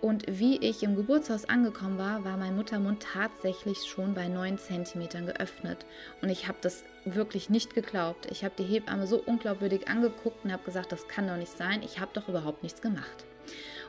Und 0.02 0.24
wie 0.28 0.58
ich 0.58 0.82
im 0.84 0.96
Geburtshaus 0.96 1.46
angekommen 1.50 1.98
war, 1.98 2.24
war 2.24 2.38
mein 2.38 2.56
Muttermund 2.56 3.04
tatsächlich 3.04 3.80
schon 3.80 4.13
bei 4.13 4.30
9 4.30 4.58
cm 4.58 5.26
geöffnet. 5.26 5.86
Und 6.22 6.30
ich 6.30 6.48
habe 6.48 6.58
das 6.62 6.86
wirklich 7.04 7.50
nicht 7.50 7.74
geglaubt. 7.74 8.28
Ich 8.32 8.46
habe 8.46 8.54
die 8.58 8.63
Hebamme 8.63 9.08
so 9.08 9.18
unglaubwürdig 9.18 9.89
angeguckt 9.89 10.46
und 10.46 10.54
habe 10.54 10.63
gesagt, 10.63 10.94
das 10.94 11.08
kann 11.10 11.28
doch 11.28 11.36
nicht 11.36 11.58
sein. 11.58 11.84
Ich 11.84 12.00
habe 12.00 12.12
doch 12.13 12.30
überhaupt 12.30 12.63
nichts 12.63 12.82
gemacht. 12.82 13.26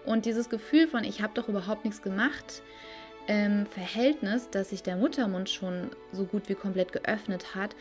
Und 0.05 0.24
dieses 0.24 0.48
Gefühl 0.48 0.88
von, 0.88 1.05
ich 1.05 1.22
habe 1.22 1.35
doch 1.35 1.48
überhaupt 1.48 1.85
nichts 1.85 2.03
gemacht, 2.03 2.62
im 3.26 3.66
Verhältnis, 3.66 4.50
dass 4.50 4.70
sich 4.70 4.83
der 4.83 4.96
Muttermund 4.96 5.48
schon 5.50 5.90
so 6.12 6.24
gut 6.24 6.48
wie 6.48 6.55
komplett 6.55 6.90
geöffnet 6.92 7.55
hat, 7.55 7.76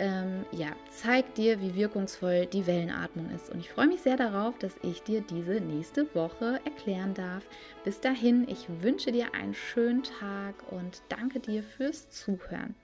ähm, 0.00 0.46
ja, 0.50 0.68
zeigt 0.90 1.36
dir, 1.36 1.60
wie 1.60 1.74
wirkungsvoll 1.74 2.46
die 2.46 2.66
Wellenatmung 2.66 3.30
ist. 3.30 3.50
Und 3.50 3.60
ich 3.60 3.70
freue 3.70 3.86
mich 3.86 4.00
sehr 4.00 4.16
darauf, 4.16 4.58
dass 4.58 4.74
ich 4.82 5.02
dir 5.02 5.20
diese 5.20 5.60
nächste 5.60 6.12
Woche 6.14 6.58
erklären 6.64 7.14
darf. 7.14 7.44
Bis 7.84 8.00
dahin, 8.00 8.48
ich 8.48 8.66
wünsche 8.80 9.12
dir 9.12 9.34
einen 9.34 9.54
schönen 9.54 10.02
Tag 10.02 10.54
und 10.70 11.02
danke 11.10 11.38
dir 11.38 11.62
fürs 11.62 12.08
Zuhören. 12.08 12.74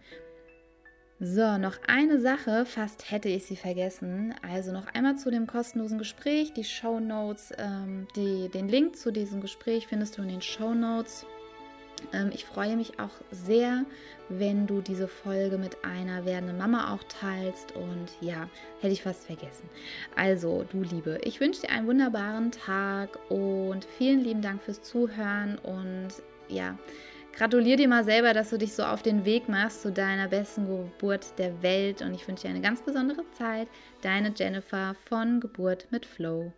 So, 1.18 1.56
noch 1.56 1.78
eine 1.86 2.20
Sache, 2.20 2.66
fast 2.66 3.10
hätte 3.10 3.30
ich 3.30 3.46
sie 3.46 3.56
vergessen. 3.56 4.34
Also 4.42 4.70
noch 4.72 4.86
einmal 4.88 5.16
zu 5.16 5.30
dem 5.30 5.46
kostenlosen 5.46 5.96
Gespräch, 5.96 6.52
die 6.52 6.64
Show 6.64 7.00
Notes, 7.00 7.54
ähm, 7.56 8.06
den 8.14 8.68
Link 8.68 8.96
zu 8.96 9.10
diesem 9.10 9.40
Gespräch 9.40 9.86
findest 9.86 10.18
du 10.18 10.22
in 10.22 10.28
den 10.28 10.42
Show 10.42 10.74
Notes. 10.74 11.24
Ähm, 12.12 12.30
ich 12.32 12.44
freue 12.44 12.76
mich 12.76 12.98
auch 12.98 13.10
sehr, 13.30 13.84
wenn 14.28 14.66
du 14.66 14.80
diese 14.80 15.08
Folge 15.08 15.58
mit 15.58 15.84
einer 15.84 16.24
werdenden 16.24 16.58
Mama 16.58 16.94
auch 16.94 17.02
teilst. 17.04 17.72
Und 17.72 18.08
ja, 18.20 18.48
hätte 18.80 18.92
ich 18.92 19.02
fast 19.02 19.24
vergessen. 19.24 19.68
Also, 20.16 20.64
du 20.70 20.82
Liebe, 20.82 21.18
ich 21.24 21.40
wünsche 21.40 21.62
dir 21.62 21.70
einen 21.70 21.86
wunderbaren 21.86 22.50
Tag 22.50 23.18
und 23.30 23.84
vielen 23.98 24.22
lieben 24.22 24.42
Dank 24.42 24.62
fürs 24.62 24.82
Zuhören. 24.82 25.58
Und 25.58 26.08
ja, 26.48 26.78
gratuliere 27.32 27.76
dir 27.76 27.88
mal 27.88 28.04
selber, 28.04 28.32
dass 28.32 28.50
du 28.50 28.58
dich 28.58 28.72
so 28.72 28.82
auf 28.82 29.02
den 29.02 29.24
Weg 29.24 29.48
machst 29.48 29.82
zu 29.82 29.92
deiner 29.92 30.28
besten 30.28 30.66
Geburt 30.66 31.38
der 31.38 31.62
Welt. 31.62 32.02
Und 32.02 32.14
ich 32.14 32.26
wünsche 32.26 32.44
dir 32.44 32.50
eine 32.50 32.62
ganz 32.62 32.82
besondere 32.82 33.24
Zeit. 33.32 33.68
Deine 34.02 34.32
Jennifer 34.34 34.94
von 35.08 35.40
Geburt 35.40 35.86
mit 35.90 36.06
Flow. 36.06 36.52